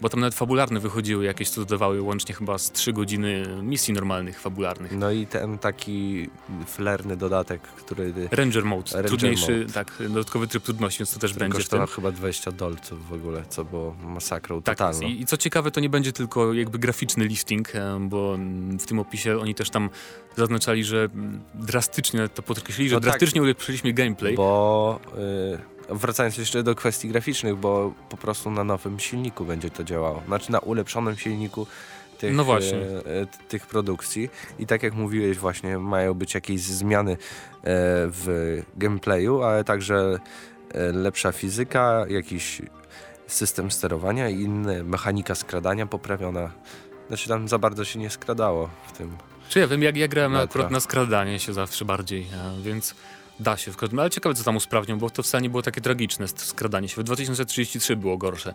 Bo 0.00 0.08
tam 0.08 0.20
nawet 0.20 0.34
fabularne 0.34 0.80
wychodziły 0.80 1.24
jakieś, 1.24 1.50
co 1.50 1.60
dodawały 1.60 2.02
łącznie 2.02 2.34
chyba 2.34 2.58
z 2.58 2.72
3 2.72 2.92
godziny 2.92 3.46
misji 3.62 3.94
normalnych, 3.94 4.40
fabularnych. 4.40 4.92
No 4.92 5.10
i 5.10 5.26
ten 5.26 5.58
taki 5.58 6.28
flerny 6.66 7.16
dodatek, 7.16 7.62
który... 7.62 8.12
Ranger 8.30 8.64
Mode, 8.64 8.90
Ranger 8.92 9.08
trudniejszy, 9.08 9.58
mode. 9.58 9.72
tak, 9.72 9.92
dodatkowy 10.08 10.48
tryb 10.48 10.62
trudności, 10.62 10.98
więc 10.98 11.14
to 11.14 11.20
też 11.20 11.34
będzie. 11.34 11.58
Kosztował 11.58 11.86
chyba 11.86 12.12
20 12.12 12.52
dolców 12.52 13.08
w 13.08 13.12
ogóle, 13.12 13.42
co 13.48 13.64
było 13.64 13.96
masakrą 14.04 14.62
tak, 14.62 14.78
totalną. 14.78 15.08
I, 15.08 15.20
I 15.20 15.26
co 15.26 15.36
ciekawe, 15.36 15.70
to 15.70 15.80
nie 15.80 15.90
będzie 15.90 16.12
tylko 16.12 16.52
jakby 16.52 16.78
graficzny 16.78 17.24
lifting, 17.24 17.76
e, 17.76 17.98
bo 18.00 18.38
w 18.80 18.86
tym 18.86 18.98
opisie 18.98 19.38
oni 19.38 19.54
też 19.54 19.70
tam 19.70 19.90
zaznaczali, 20.36 20.84
że 20.84 21.08
drastycznie 21.54 22.28
to 22.28 22.42
podkreślili, 22.42 22.90
że 22.90 22.96
no 22.96 23.00
tak. 23.00 23.10
drastycznie 23.10 23.42
ulepszyliśmy 23.42 23.92
gameplay. 23.92 24.34
Bo 24.34 25.00
yy, 25.16 25.73
wracając 25.88 26.38
jeszcze 26.38 26.62
do 26.62 26.74
kwestii 26.74 27.08
graficznych, 27.08 27.56
bo 27.56 27.92
po 28.08 28.16
prostu 28.16 28.50
na 28.50 28.64
nowym 28.64 29.00
silniku 29.00 29.44
będzie 29.44 29.70
to 29.70 29.84
działało. 29.84 30.22
Znaczy 30.26 30.52
na 30.52 30.58
ulepszonym 30.58 31.16
silniku 31.16 31.66
tych, 32.18 32.34
no 32.34 32.44
właśnie. 32.44 32.78
E, 32.78 33.26
tych 33.48 33.66
produkcji. 33.66 34.30
I 34.58 34.66
tak 34.66 34.82
jak 34.82 34.94
mówiłeś 34.94 35.38
właśnie, 35.38 35.78
mają 35.78 36.14
być 36.14 36.34
jakieś 36.34 36.60
zmiany 36.60 37.12
e, 37.12 37.16
w 38.06 38.62
gameplayu, 38.76 39.42
ale 39.42 39.64
także 39.64 40.18
e, 40.74 40.92
lepsza 40.92 41.32
fizyka, 41.32 42.04
jakiś 42.08 42.62
system 43.26 43.70
sterowania 43.70 44.28
i 44.28 44.40
inne, 44.40 44.84
mechanika 44.84 45.34
skradania 45.34 45.86
poprawiona. 45.86 46.52
Znaczy 47.08 47.28
tam 47.28 47.48
za 47.48 47.58
bardzo 47.58 47.84
się 47.84 47.98
nie 47.98 48.10
skradało 48.10 48.70
w 48.86 48.98
tym 48.98 49.16
czy 49.48 49.60
ja 49.60 49.66
wiem, 49.66 49.82
jak 49.82 49.96
ja 49.96 50.08
grałem 50.08 50.32
Metra. 50.32 50.44
akurat 50.44 50.70
na 50.70 50.80
skradanie 50.80 51.38
się 51.38 51.52
zawsze 51.52 51.84
bardziej, 51.84 52.22
e, 52.22 52.62
więc 52.62 52.94
da 53.40 53.56
się 53.56 53.72
w 53.72 53.76
każdym 53.76 53.98
Ale 53.98 54.10
ciekawe, 54.10 54.34
co 54.34 54.44
tam 54.44 54.56
usprawnią, 54.56 54.98
bo 54.98 55.10
to 55.10 55.22
wcale 55.22 55.42
nie 55.42 55.50
było 55.50 55.62
takie 55.62 55.80
tragiczne 55.80 56.28
skradanie 56.28 56.88
się. 56.88 57.00
W 57.00 57.04
2033 57.04 57.96
było 57.96 58.18
gorsze, 58.18 58.54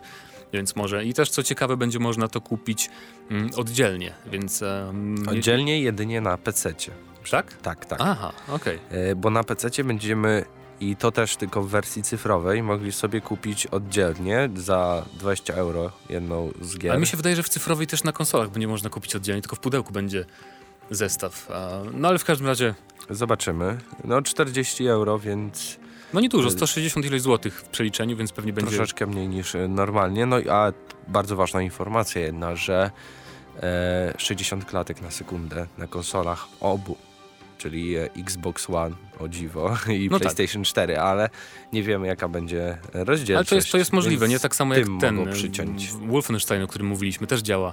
więc 0.52 0.76
może. 0.76 1.04
I 1.04 1.14
też 1.14 1.30
co 1.30 1.42
ciekawe, 1.42 1.76
będzie 1.76 1.98
można 1.98 2.28
to 2.28 2.40
kupić 2.40 2.90
mm, 3.30 3.50
oddzielnie, 3.56 4.12
więc... 4.26 4.62
Um, 4.62 5.28
oddzielnie 5.28 5.82
jedynie 5.82 6.20
na 6.20 6.38
PC-cie. 6.38 6.92
Tak? 7.30 7.56
Tak, 7.56 7.86
tak. 7.86 7.98
Aha, 8.02 8.32
okej. 8.48 8.78
Okay. 8.88 8.98
E, 8.98 9.14
bo 9.14 9.30
na 9.30 9.44
PC-cie 9.44 9.84
będziemy 9.84 10.44
i 10.80 10.96
to 10.96 11.12
też 11.12 11.36
tylko 11.36 11.62
w 11.62 11.68
wersji 11.68 12.02
cyfrowej. 12.02 12.62
Mogli 12.62 12.92
sobie 12.92 13.20
kupić 13.20 13.66
oddzielnie 13.66 14.50
za 14.56 15.04
20 15.18 15.54
euro 15.54 15.92
jedną 16.08 16.50
z 16.60 16.78
gier. 16.78 16.90
Ale 16.90 17.00
mi 17.00 17.06
się 17.06 17.16
wydaje, 17.16 17.36
że 17.36 17.42
w 17.42 17.48
cyfrowej 17.48 17.86
też 17.86 18.04
na 18.04 18.12
konsolach 18.12 18.50
będzie 18.50 18.68
można 18.68 18.90
kupić 18.90 19.16
oddzielnie, 19.16 19.42
tylko 19.42 19.56
w 19.56 19.60
pudełku 19.60 19.92
będzie 19.92 20.24
zestaw. 20.90 21.48
No 21.92 22.08
ale 22.08 22.18
w 22.18 22.24
każdym 22.24 22.46
razie... 22.46 22.74
Zobaczymy. 23.10 23.78
No 24.04 24.22
40 24.22 24.86
euro, 24.86 25.18
więc... 25.18 25.78
No 26.14 26.20
nie 26.20 26.28
dużo, 26.28 26.50
160 26.50 27.06
ileś 27.06 27.22
złotych 27.22 27.54
w 27.60 27.68
przeliczeniu, 27.68 28.16
więc 28.16 28.32
pewnie 28.32 28.52
będzie... 28.52 28.70
Troszeczkę 28.70 29.06
mniej 29.06 29.28
niż 29.28 29.56
normalnie. 29.68 30.26
No 30.26 30.36
a 30.50 30.72
bardzo 31.08 31.36
ważna 31.36 31.62
informacja 31.62 32.22
jedna, 32.22 32.56
że 32.56 32.90
e, 33.62 34.14
60 34.18 34.64
klatek 34.64 35.02
na 35.02 35.10
sekundę 35.10 35.66
na 35.78 35.86
konsolach 35.86 36.46
obu 36.60 36.96
czyli 37.60 37.96
e, 37.96 38.10
Xbox 38.16 38.70
One, 38.70 38.96
o 39.18 39.28
dziwo, 39.28 39.76
i 39.98 40.08
no 40.10 40.18
tak. 40.18 40.22
PlayStation 40.22 40.62
tak. 40.62 40.70
4, 40.70 40.98
ale 40.98 41.30
nie 41.72 41.82
wiemy 41.82 42.06
jaka 42.06 42.28
będzie 42.28 42.78
rozdzielczość. 42.92 43.36
Ale 43.36 43.44
to 43.44 43.54
jest, 43.54 43.72
to 43.72 43.78
jest 43.78 43.92
możliwe, 43.92 44.28
nie 44.28 44.40
tak 44.40 44.56
samo 44.56 44.74
jak 44.74 44.86
ten 45.00 45.26
Wolfenstein, 46.06 46.62
o 46.62 46.66
którym 46.66 46.86
mówiliśmy, 46.86 47.26
też 47.26 47.40
działa 47.40 47.72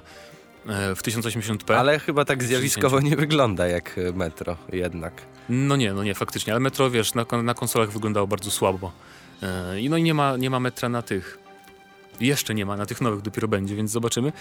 w 0.96 1.02
1080p. 1.02 1.74
Ale 1.74 1.98
chyba 1.98 2.24
tak 2.24 2.42
zjawiskowo 2.42 3.00
nie 3.00 3.16
wygląda 3.16 3.66
jak 3.66 4.00
Metro 4.14 4.56
jednak. 4.72 5.12
No 5.48 5.76
nie, 5.76 5.92
no 5.92 6.04
nie, 6.04 6.14
faktycznie, 6.14 6.52
ale 6.52 6.60
Metro, 6.60 6.90
wiesz, 6.90 7.14
na, 7.14 7.26
na 7.42 7.54
konsolach 7.54 7.90
wyglądało 7.90 8.26
bardzo 8.26 8.50
słabo. 8.50 8.92
I 9.80 9.90
no 9.90 9.96
i 9.96 10.02
nie 10.02 10.14
ma, 10.14 10.36
nie 10.36 10.50
ma 10.50 10.60
metra 10.60 10.88
na 10.88 11.02
tych. 11.02 11.38
Jeszcze 12.20 12.54
nie 12.54 12.66
ma, 12.66 12.76
na 12.76 12.86
tych 12.86 13.00
nowych 13.00 13.20
dopiero 13.20 13.48
będzie, 13.48 13.76
więc 13.76 13.90
zobaczymy. 13.90 14.32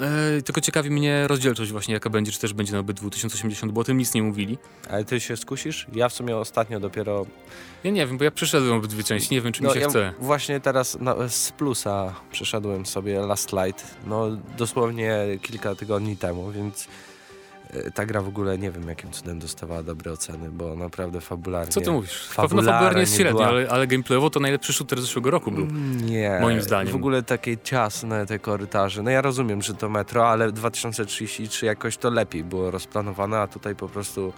E, 0.00 0.42
tylko 0.42 0.60
ciekawi 0.60 0.90
mnie 0.90 1.28
rozdzielczość 1.28 1.72
właśnie 1.72 1.94
jaka 1.94 2.10
będzie, 2.10 2.32
czy 2.32 2.40
też 2.40 2.52
będzie 2.52 2.72
na 2.72 2.78
obydwu 2.78 3.10
1080, 3.10 3.72
bo 3.72 3.80
o 3.80 3.84
tym 3.84 3.98
nic 3.98 4.14
nie 4.14 4.22
mówili. 4.22 4.58
Ale 4.90 5.04
ty 5.04 5.20
się 5.20 5.36
skusisz? 5.36 5.86
Ja 5.92 6.08
w 6.08 6.12
sumie 6.12 6.36
ostatnio 6.36 6.80
dopiero... 6.80 7.26
Ja 7.84 7.90
nie 7.90 8.06
wiem, 8.06 8.18
bo 8.18 8.24
ja 8.24 8.30
przeszedłem 8.30 8.76
obydwie 8.76 9.04
części, 9.04 9.34
nie 9.34 9.40
wiem 9.40 9.52
czy 9.52 9.62
no, 9.62 9.68
mi 9.68 9.74
się 9.74 9.80
ja 9.80 9.88
chce. 9.88 10.12
Właśnie 10.20 10.60
teraz 10.60 10.98
no, 11.00 11.28
z 11.28 11.52
plusa 11.52 12.14
przeszedłem 12.32 12.86
sobie 12.86 13.20
Last 13.20 13.52
Light, 13.52 13.84
no 14.06 14.28
dosłownie 14.58 15.18
kilka 15.42 15.74
tygodni 15.74 16.16
temu, 16.16 16.50
więc 16.50 16.88
ta 17.94 18.06
gra 18.06 18.22
w 18.22 18.28
ogóle 18.28 18.58
nie 18.58 18.70
wiem 18.70 18.88
jakim 18.88 19.10
cudem 19.10 19.38
dostawała 19.38 19.82
dobre 19.82 20.12
oceny, 20.12 20.50
bo 20.50 20.76
naprawdę 20.76 21.20
fabularnie... 21.20 21.72
Co 21.72 21.80
ty 21.80 21.90
mówisz? 21.90 22.26
Fabularnie 22.28 22.72
fabularnie 22.72 23.00
jest 23.00 23.16
średnio, 23.16 23.38
była... 23.38 23.48
ale, 23.48 23.68
ale 23.70 23.86
gameplayowo 23.86 24.30
to 24.30 24.40
najlepszy 24.40 24.72
shooter 24.72 25.00
zeszłego 25.00 25.30
roku 25.30 25.50
był. 25.50 25.66
Nie. 26.02 26.38
Moim 26.40 26.62
zdaniem. 26.62 26.92
W 26.92 26.96
ogóle 26.96 27.22
takie 27.22 27.58
ciasne 27.58 28.26
te 28.26 28.38
korytarze. 28.38 29.02
No 29.02 29.10
ja 29.10 29.20
rozumiem, 29.20 29.62
że 29.62 29.74
to 29.74 29.88
metro, 29.88 30.30
ale 30.30 30.52
2033 30.52 31.66
jakoś 31.66 31.96
to 31.96 32.10
lepiej 32.10 32.44
było 32.44 32.70
rozplanowane, 32.70 33.38
a 33.38 33.46
tutaj 33.46 33.74
po 33.74 33.88
prostu 33.88 34.32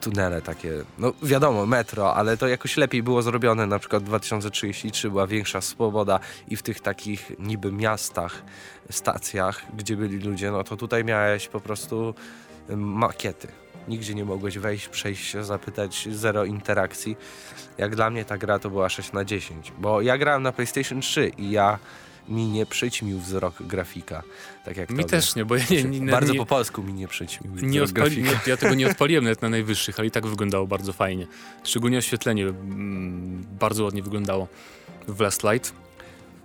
tunele 0.00 0.42
takie, 0.42 0.72
no 0.98 1.12
wiadomo, 1.22 1.66
metro, 1.66 2.14
ale 2.14 2.36
to 2.36 2.48
jakoś 2.48 2.76
lepiej 2.76 3.02
było 3.02 3.22
zrobione, 3.22 3.66
na 3.66 3.78
przykład 3.78 4.02
2033 4.02 5.10
była 5.10 5.26
większa 5.26 5.60
swoboda 5.60 6.20
i 6.48 6.56
w 6.56 6.62
tych 6.62 6.80
takich 6.80 7.32
niby 7.38 7.72
miastach, 7.72 8.42
stacjach, 8.90 9.62
gdzie 9.76 9.96
byli 9.96 10.18
ludzie, 10.18 10.50
no 10.50 10.64
to 10.64 10.76
tutaj 10.76 11.04
miałeś 11.04 11.48
po 11.48 11.60
prostu 11.60 12.14
makiety. 12.76 13.48
Nigdzie 13.88 14.14
nie 14.14 14.24
mogłeś 14.24 14.58
wejść, 14.58 14.88
przejść 14.88 15.26
się, 15.26 15.44
zapytać, 15.44 16.08
zero 16.12 16.44
interakcji. 16.44 17.16
Jak 17.78 17.96
dla 17.96 18.10
mnie 18.10 18.24
ta 18.24 18.38
gra 18.38 18.58
to 18.58 18.70
była 18.70 18.88
6 18.88 19.12
na 19.12 19.24
10, 19.24 19.72
bo 19.78 20.02
ja 20.02 20.18
grałem 20.18 20.42
na 20.42 20.52
PlayStation 20.52 21.00
3 21.00 21.32
i 21.38 21.50
ja 21.50 21.78
mi 22.28 22.46
nie 22.46 22.66
przyćmił 22.66 23.20
wzrok 23.20 23.62
grafika. 23.62 24.22
Tak 24.64 24.76
jak 24.76 24.90
mi 24.90 24.96
tobie. 24.96 25.08
też 25.08 25.36
nie, 25.36 25.44
bo 25.44 25.56
ja 25.56 25.64
nie, 25.70 25.84
nie 25.84 26.10
Bardzo 26.10 26.32
nie, 26.32 26.38
po 26.38 26.46
polsku 26.46 26.82
mi 26.82 26.92
nie 26.92 27.08
przyćmił 27.08 27.52
nie 27.62 27.82
odpali, 27.82 28.22
nie, 28.22 28.30
Ja 28.46 28.56
tego 28.56 28.74
nie 28.74 28.86
odpaliłem 28.90 29.24
nawet 29.24 29.42
na 29.42 29.48
najwyższych, 29.48 29.98
ale 29.98 30.08
i 30.08 30.10
tak 30.10 30.26
wyglądało 30.26 30.66
bardzo 30.66 30.92
fajnie. 30.92 31.26
Szczególnie 31.64 31.98
oświetlenie 31.98 32.44
mm, 32.44 33.44
bardzo 33.60 33.84
ładnie 33.84 34.02
wyglądało 34.02 34.48
w 35.08 35.20
Last 35.20 35.42
Light. 35.44 35.72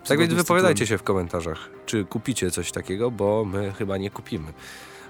Tak 0.08 0.20
więc 0.20 0.34
wypowiadajcie 0.34 0.88
się 0.88 0.98
w 0.98 1.04
komentarzach, 1.04 1.70
czy 1.86 2.06
kupicie 2.06 2.52
coś 2.52 2.72
takiego, 2.72 3.12
bo 3.12 3.46
my 3.46 3.74
chyba 3.78 3.98
nie 3.98 4.10
kupimy 4.12 4.54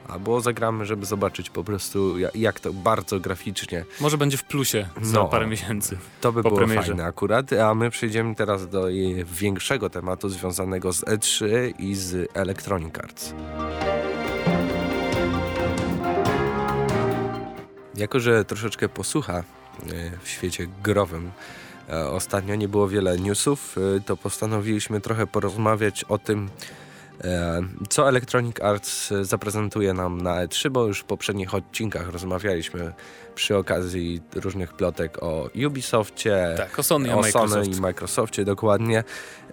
albo 0.08 0.42
zagramy, 0.42 0.86
żeby 0.86 1.06
zobaczyć 1.06 1.50
po 1.50 1.64
prostu 1.64 2.16
jak 2.36 2.60
to 2.60 2.74
bardzo 2.74 3.20
graficznie. 3.20 3.86
Może 4.02 4.18
będzie 4.18 4.38
w 4.38 4.44
plusie 4.44 4.88
za 5.02 5.20
no, 5.20 5.26
parę 5.26 5.48
miesięcy. 5.48 5.98
To 6.22 6.32
by 6.32 6.42
było 6.42 6.56
premierze. 6.56 6.88
fajne 6.88 7.06
akurat, 7.06 7.54
a 7.54 7.76
my 7.76 7.90
przejdziemy 7.90 8.36
teraz 8.36 8.70
do 8.70 8.88
większego 9.26 9.90
tematu 9.90 10.30
związanego 10.30 10.94
z 10.94 11.02
E3 11.02 11.48
i 11.80 11.96
z 11.96 12.30
Electronic 12.34 12.98
Arts. 12.98 13.34
Jako, 17.96 18.20
że 18.20 18.46
troszeczkę 18.46 18.90
posłucha 18.90 19.38
e, 19.38 19.44
w 20.24 20.30
świecie 20.30 20.68
growym 20.84 21.32
e, 21.90 22.08
ostatnio 22.10 22.56
nie 22.56 22.68
było 22.68 22.88
wiele 22.88 23.18
newsów, 23.20 23.76
e, 23.98 24.02
to 24.02 24.18
postanowiliśmy 24.18 25.02
trochę 25.02 25.28
porozmawiać 25.28 26.04
o 26.04 26.18
tym, 26.18 26.50
co 27.90 28.10
Electronic 28.10 28.62
Arts 28.62 29.14
zaprezentuje 29.22 29.94
nam 29.94 30.22
na 30.22 30.46
E3, 30.46 30.70
bo 30.70 30.88
już 30.88 31.00
w 31.00 31.04
poprzednich 31.04 31.56
odcinkach 31.56 32.10
rozmawialiśmy 32.10 32.94
przy 33.36 33.58
okazji 33.58 34.22
różnych 34.36 34.74
plotek 34.74 35.24
o 35.24 35.50
Ubisoftie, 35.68 36.54
tak, 36.58 36.80
o 36.80 36.84
Sony, 36.84 37.16
o 37.16 37.24
Sony 37.24 37.66
i 37.66 37.82
Microsoftie 37.82 38.46
dokładnie. 38.46 39.04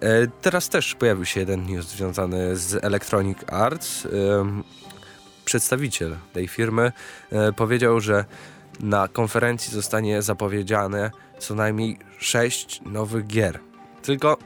E, 0.01 0.27
teraz 0.41 0.69
też 0.69 0.95
pojawił 0.95 1.25
się 1.25 1.39
jeden 1.39 1.65
news 1.65 1.87
związany 1.87 2.57
z 2.57 2.83
Electronic 2.83 3.37
Arts. 3.47 4.05
E, 4.05 4.09
przedstawiciel 5.45 6.15
tej 6.33 6.47
firmy 6.47 6.91
powiedział, 7.55 7.99
że 7.99 8.25
na 8.79 9.07
konferencji 9.07 9.73
zostanie 9.73 10.21
zapowiedziane 10.21 11.11
co 11.39 11.55
najmniej 11.55 11.99
sześć 12.19 12.81
nowych 12.85 13.27
gier 13.27 13.59
tylko 14.09 14.37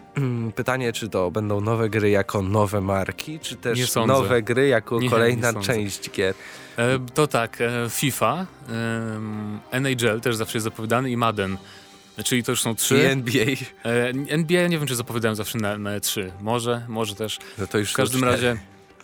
pytanie, 0.55 0.93
czy 0.93 1.09
to 1.09 1.31
będą 1.31 1.61
nowe 1.61 1.89
gry 1.89 2.09
jako 2.09 2.41
nowe 2.41 2.81
marki, 2.81 3.39
czy 3.39 3.55
też 3.55 3.95
nowe 3.95 4.41
gry 4.41 4.67
jako 4.67 4.99
nie, 4.99 5.09
kolejna 5.09 5.51
nie 5.51 5.61
część 5.61 6.11
gier? 6.11 6.35
E, 6.77 6.99
to 7.13 7.27
tak, 7.27 7.61
e, 7.61 7.89
FIFA, 7.89 8.45
e, 9.71 9.77
NHL 9.79 10.21
też 10.21 10.35
zawsze 10.35 10.57
jest 10.57 10.63
zapowiadany 10.63 11.11
i 11.11 11.17
Madden. 11.17 11.57
Czyli 12.23 12.43
to 12.43 12.51
już 12.51 12.61
są 12.61 12.75
trzy. 12.75 12.97
I 12.97 13.05
NBA. 13.05 13.45
E, 13.85 14.09
NBA 14.27 14.67
nie 14.67 14.77
wiem, 14.77 14.87
czy 14.87 14.95
zapowiadają 14.95 15.35
zawsze 15.35 15.57
na, 15.57 15.77
na 15.77 15.99
E3. 15.99 16.31
Może, 16.41 16.85
może 16.87 17.15
też. 17.15 17.39
No 17.57 17.67
to 17.67 17.77
już 17.77 17.91
w 17.91 17.95
każdym 17.95 18.23
razie 18.23 18.57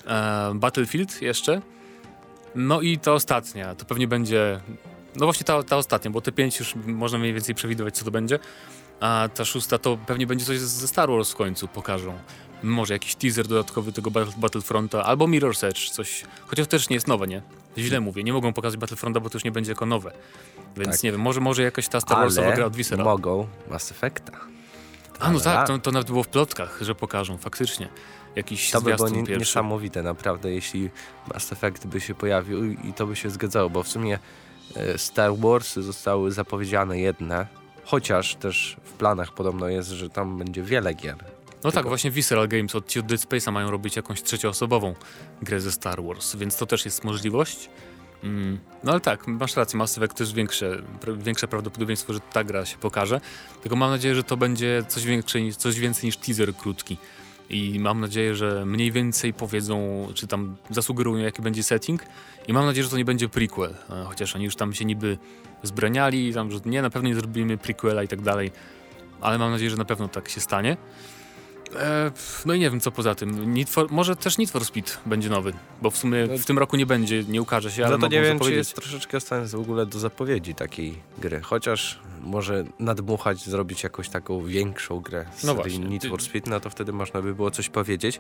e, 0.08 0.52
Battlefield 0.56 1.22
jeszcze. 1.22 1.62
No 2.56 2.82
i 2.82 2.98
ta 2.98 3.14
ostatnia, 3.14 3.76
to 3.76 3.86
pewnie 3.86 4.08
będzie. 4.08 4.60
No 5.16 5.26
właśnie 5.26 5.44
ta, 5.44 5.64
ta 5.64 5.78
ostatnia, 5.78 6.12
bo 6.12 6.22
te 6.22 6.32
pięć 6.32 6.60
już 6.60 6.76
można 6.86 7.18
mniej 7.18 7.34
więcej 7.34 7.56
przewidywać, 7.56 7.96
co 7.96 8.06
to 8.06 8.12
będzie. 8.12 8.40
A 9.00 9.30
ta 9.36 9.46
szósta 9.46 9.78
to 9.78 9.98
pewnie 9.98 10.28
będzie 10.28 10.46
coś 10.46 10.60
ze 10.60 10.88
Star 10.88 11.10
Wars 11.10 11.32
w 11.32 11.36
końcu 11.36 11.68
pokażą. 11.68 12.14
Może 12.64 12.94
jakiś 12.94 13.16
teaser 13.16 13.48
dodatkowy 13.48 13.92
tego 13.92 14.12
Battlefronta, 14.38 15.04
albo 15.04 15.26
Mirror's 15.26 15.68
Edge, 15.68 15.90
coś. 15.90 16.24
Chociaż 16.48 16.68
też 16.68 16.90
nie 16.90 16.94
jest 16.94 17.08
nowe, 17.08 17.28
nie? 17.28 17.42
Źle 17.78 18.00
mówię, 18.00 18.24
nie 18.24 18.34
mogą 18.34 18.54
pokazać 18.54 18.80
Battlefronta, 18.80 19.20
bo 19.20 19.30
to 19.30 19.36
już 19.36 19.44
nie 19.44 19.52
będzie 19.52 19.72
jako 19.72 19.86
nowe. 19.86 20.12
Więc 20.78 20.92
tak. 20.92 21.04
nie 21.04 21.12
wiem, 21.12 21.22
może, 21.22 21.42
może 21.42 21.64
jakaś 21.64 21.88
ta 21.88 22.02
Star 22.02 22.18
Warsowa 22.18 22.52
gra 22.52 22.66
od 22.66 22.76
Visceral. 22.76 23.06
mogą 23.06 23.48
Mass 23.70 23.92
Effecta. 23.92 24.32
A 25.20 25.32
no 25.32 25.40
tak, 25.40 25.68
to, 25.68 25.80
to 25.80 25.92
nawet 25.92 26.08
było 26.08 26.24
w 26.24 26.28
plotkach, 26.28 26.78
że 26.82 26.96
pokażą, 26.96 27.38
faktycznie. 27.38 27.90
Jakiś 28.36 28.72
to 28.72 28.82
by 28.82 28.96
było 28.96 29.10
nie, 29.10 29.22
niesamowite 29.22 30.04
naprawdę, 30.04 30.52
jeśli 30.52 30.90
Mass 31.34 31.52
Effect 31.52 31.88
by 31.88 32.02
się 32.02 32.16
pojawił 32.16 32.72
i 32.72 32.94
to 32.94 33.08
by 33.08 33.16
się 33.16 33.30
zgadzało, 33.30 33.70
bo 33.70 33.84
w 33.84 33.88
sumie 33.88 34.20
e, 34.76 34.98
Star 34.98 35.38
Wars 35.38 35.74
zostały 35.74 36.32
zapowiedziane 36.32 37.00
jedne, 37.00 37.48
Chociaż 37.90 38.36
też 38.36 38.78
w 38.84 38.94
planach 38.94 39.34
podobno 39.34 39.68
jest, 39.68 39.90
że 39.90 40.10
tam 40.10 40.38
będzie 40.38 40.64
wiele 40.64 40.94
gier. 40.94 41.16
No 41.18 41.54
Tylko... 41.62 41.72
tak, 41.72 41.88
właśnie 41.88 42.12
Visceral 42.12 42.48
Games 42.48 42.76
od, 42.76 42.98
od 42.98 43.06
Dead 43.06 43.22
Space'a 43.22 43.52
mają 43.52 43.72
robić 43.72 43.96
jakąś 43.96 44.24
trzecioosobową 44.24 44.96
grę 45.42 45.62
ze 45.62 45.72
Star 45.72 46.04
Wars, 46.04 46.36
więc 46.36 46.58
to 46.58 46.66
też 46.66 46.86
jest 46.86 47.04
możliwość. 47.04 47.70
Mm. 48.24 48.60
No 48.84 48.92
ale 48.92 49.02
tak, 49.02 49.28
masz 49.28 49.56
rację, 49.56 49.78
Mass 49.78 49.98
Effect 49.98 50.18
też 50.18 50.34
większe, 50.34 50.82
większe 51.18 51.48
prawdopodobieństwo, 51.48 52.14
że 52.14 52.20
ta 52.20 52.44
gra 52.44 52.66
się 52.66 52.78
pokaże. 52.78 53.22
Tylko 53.62 53.76
mam 53.76 53.92
nadzieję, 53.92 54.16
że 54.16 54.24
to 54.24 54.38
będzie 54.38 54.84
coś, 54.88 55.06
większe, 55.06 55.40
coś 55.58 55.80
więcej 55.80 56.06
niż 56.06 56.18
teaser 56.18 56.56
krótki. 56.56 56.98
I 57.50 57.80
mam 57.80 58.00
nadzieję, 58.00 58.36
że 58.36 58.66
mniej 58.66 58.92
więcej 58.92 59.34
powiedzą, 59.34 60.08
czy 60.14 60.28
tam 60.28 60.56
zasugerują, 60.70 61.24
jaki 61.24 61.42
będzie 61.42 61.64
setting. 61.64 62.04
I 62.48 62.54
mam 62.54 62.66
nadzieję, 62.66 62.84
że 62.84 62.90
to 62.90 62.98
nie 62.98 63.06
będzie 63.06 63.30
prequel, 63.30 63.76
chociaż 64.06 64.36
oni 64.36 64.46
już 64.46 64.56
tam 64.56 64.74
się 64.74 64.86
niby 64.86 65.18
zbraniali, 65.64 66.34
tam, 66.34 66.52
że 66.52 66.60
nie, 66.66 66.82
na 66.82 66.90
pewno 66.90 67.10
nie 67.10 67.16
zrobimy 67.16 67.58
prequela 67.58 68.04
i 68.04 68.08
tak 68.08 68.22
dalej, 68.22 68.52
ale 69.22 69.38
mam 69.38 69.52
nadzieję, 69.52 69.72
że 69.72 69.78
na 69.78 69.86
pewno 69.86 70.08
tak 70.08 70.30
się 70.30 70.42
stanie. 70.42 70.78
E, 71.76 72.12
no 72.46 72.54
i 72.54 72.60
nie 72.60 72.70
wiem, 72.70 72.80
co 72.80 72.92
poza 72.92 73.16
tym. 73.16 73.56
For, 73.68 73.92
może 73.92 74.16
też 74.16 74.38
Need 74.38 74.52
for 74.52 74.66
Speed 74.66 74.92
będzie 75.06 75.30
nowy, 75.30 75.54
bo 75.82 75.92
w 75.92 75.98
sumie 75.98 76.28
w 76.28 76.46
tym 76.46 76.60
roku 76.60 76.78
nie 76.78 76.86
będzie, 76.86 77.24
nie 77.24 77.42
ukaże 77.42 77.72
się, 77.72 77.86
ale 77.86 77.98
No 77.98 78.08
to 78.08 78.14
nie 78.14 78.22
wiem, 78.22 78.40
czy 78.40 78.54
jest 78.54 78.76
troszeczkę 78.76 79.20
sens 79.20 79.52
w 79.52 79.60
ogóle 79.60 79.86
do 79.86 80.00
zapowiedzi 80.00 80.56
takiej 80.56 80.96
gry, 81.18 81.42
chociaż 81.42 82.00
może 82.22 82.64
nadmuchać, 82.80 83.46
zrobić 83.46 83.84
jakąś 83.84 84.10
taką 84.10 84.46
większą 84.46 85.00
grę 85.00 85.26
z 85.36 85.44
no 85.44 85.56
właśnie. 85.56 85.80
Need 85.80 86.06
for 86.06 86.22
Speed, 86.22 86.50
no 86.50 86.60
to 86.60 86.70
wtedy 86.70 86.94
można 86.94 87.22
by 87.22 87.36
było 87.36 87.52
coś 87.52 87.70
powiedzieć, 87.70 88.20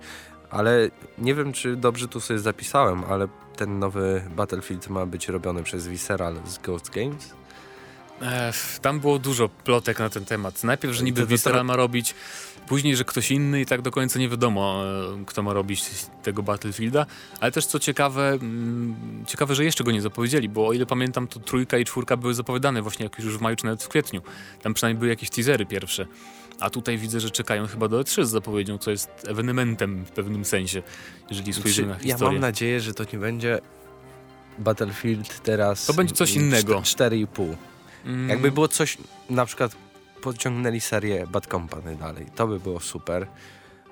ale 0.49 0.89
nie 1.17 1.35
wiem, 1.35 1.53
czy 1.53 1.75
dobrze 1.75 2.07
tu 2.07 2.19
sobie 2.19 2.39
zapisałem, 2.39 3.03
ale 3.03 3.27
ten 3.55 3.79
nowy 3.79 4.23
Battlefield 4.35 4.89
ma 4.89 5.05
być 5.05 5.27
robiony 5.27 5.63
przez 5.63 5.87
Visceral 5.87 6.39
z 6.45 6.57
Ghost 6.57 6.89
Games 6.89 7.39
Ech, 8.21 8.79
tam 8.81 8.99
było 8.99 9.19
dużo 9.19 9.49
plotek 9.49 9.99
na 9.99 10.09
ten 10.09 10.25
temat. 10.25 10.63
Najpierw, 10.63 10.93
że 10.93 11.03
niby 11.03 11.25
Visceral 11.25 11.65
ma 11.65 11.75
robić, 11.75 12.15
później, 12.67 12.95
że 12.95 13.03
ktoś 13.03 13.31
inny 13.31 13.61
i 13.61 13.65
tak 13.65 13.81
do 13.81 13.91
końca 13.91 14.19
nie 14.19 14.29
wiadomo, 14.29 14.83
e, 15.21 15.25
kto 15.25 15.43
ma 15.43 15.53
robić 15.53 15.83
tego 16.23 16.43
Battlefielda. 16.43 17.05
Ale 17.39 17.51
też 17.51 17.65
co 17.65 17.79
ciekawe, 17.79 18.29
mm, 18.29 18.95
ciekawe, 19.27 19.55
że 19.55 19.63
jeszcze 19.63 19.83
go 19.83 19.91
nie 19.91 20.01
zapowiedzieli, 20.01 20.49
bo 20.49 20.67
o 20.67 20.73
ile 20.73 20.85
pamiętam, 20.85 21.27
to 21.27 21.39
trójka 21.39 21.77
i 21.77 21.85
czwórka 21.85 22.17
były 22.17 22.33
zapowiadane 22.33 22.81
właśnie 22.81 23.03
jakoś 23.03 23.25
już 23.25 23.37
w 23.37 23.41
maju 23.41 23.55
czy 23.55 23.65
nawet 23.65 23.83
w 23.83 23.87
kwietniu. 23.87 24.21
Tam 24.61 24.73
przynajmniej 24.73 24.99
były 24.99 25.09
jakieś 25.09 25.29
teasery 25.29 25.65
pierwsze. 25.65 26.05
A 26.59 26.69
tutaj 26.69 26.97
widzę, 26.97 27.19
że 27.19 27.31
czekają 27.31 27.67
chyba 27.67 27.87
do 27.87 28.01
E3 28.01 28.25
z 28.25 28.29
zapowiedzią, 28.29 28.77
co 28.77 28.91
jest 28.91 29.09
ewenementem 29.27 30.05
w 30.05 30.11
pewnym 30.11 30.45
sensie, 30.45 30.83
jeżeli 31.29 31.53
spojrzymy 31.53 31.87
na 31.87 31.93
historię. 31.95 32.25
Ja 32.25 32.31
mam 32.31 32.39
nadzieję, 32.39 32.81
że 32.81 32.93
to 32.93 33.03
nie 33.13 33.19
będzie 33.19 33.59
Battlefield 34.59 35.43
teraz... 35.43 35.85
To 35.85 35.93
będzie 35.93 36.15
coś 36.15 36.35
innego. 36.35 36.79
4,5. 36.79 37.55
Mm. 38.09 38.29
Jakby 38.29 38.51
było 38.51 38.67
coś, 38.67 38.97
na 39.29 39.45
przykład 39.45 39.75
podciągnęli 40.21 40.79
serię 40.79 41.27
Bad 41.27 41.47
Company 41.47 41.95
dalej, 41.95 42.25
to 42.35 42.47
by 42.47 42.59
było 42.59 42.79
super. 42.79 43.27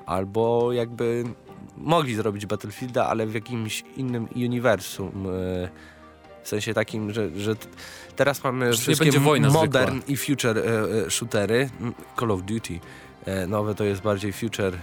Albo 0.06 0.74
jakby 0.74 1.24
mogli 1.78 2.16
zrobić 2.16 2.46
Battlefielda, 2.46 3.06
ale 3.06 3.28
w 3.28 3.34
jakimś 3.34 3.84
innym 3.98 4.28
uniwersum. 4.36 5.28
E, 5.28 5.70
w 6.44 6.50
sensie 6.50 6.74
takim, 6.74 7.14
że, 7.14 7.30
że 7.40 7.56
teraz 8.16 8.44
mamy 8.44 8.74
że 8.74 8.82
wszystkie 8.82 9.20
modern 9.20 9.92
zwykła. 9.92 10.14
i 10.14 10.18
future 10.18 10.58
e, 10.58 10.64
e, 11.06 11.12
shootery. 11.12 11.70
Call 12.20 12.32
of 12.32 12.42
Duty 12.42 12.80
nowe 13.48 13.76
to 13.76 13.84
jest 13.84 14.02
bardziej 14.02 14.34
future 14.34 14.74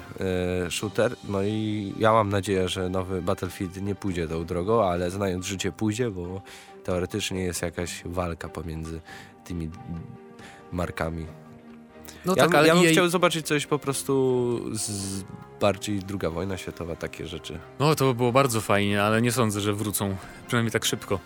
shooter. 0.70 1.16
No 1.28 1.42
i 1.42 1.92
ja 1.98 2.12
mam 2.12 2.28
nadzieję, 2.28 2.68
że 2.68 2.88
nowy 2.88 3.22
Battlefield 3.22 3.82
nie 3.82 3.94
pójdzie 3.94 4.28
tą 4.28 4.44
drogą, 4.44 4.84
ale 4.84 5.10
znając 5.10 5.46
życie 5.46 5.72
pójdzie, 5.72 6.10
bo 6.10 6.42
teoretycznie 6.84 7.40
jest 7.40 7.62
jakaś 7.62 8.02
walka 8.04 8.48
pomiędzy 8.48 9.00
tymi 9.44 9.70
markami. 10.72 11.26
No 12.24 12.34
ja, 12.36 12.42
tak, 12.42 12.54
ale 12.54 12.68
ja 12.68 12.74
bym 12.74 12.82
jej... 12.82 12.92
chciał 12.92 13.08
zobaczyć 13.08 13.46
coś 13.46 13.66
po 13.66 13.78
prostu 13.78 14.60
z 14.72 15.24
bardziej 15.60 15.98
druga 15.98 16.30
wojna 16.30 16.56
światowa, 16.56 16.96
takie 16.96 17.26
rzeczy. 17.26 17.58
No 17.78 17.94
to 17.94 18.04
by 18.04 18.14
było 18.14 18.32
bardzo 18.32 18.60
fajnie, 18.60 19.02
ale 19.02 19.22
nie 19.22 19.32
sądzę, 19.32 19.60
że 19.60 19.72
wrócą, 19.72 20.16
przynajmniej 20.46 20.72
tak 20.72 20.84
szybko. 20.84 21.20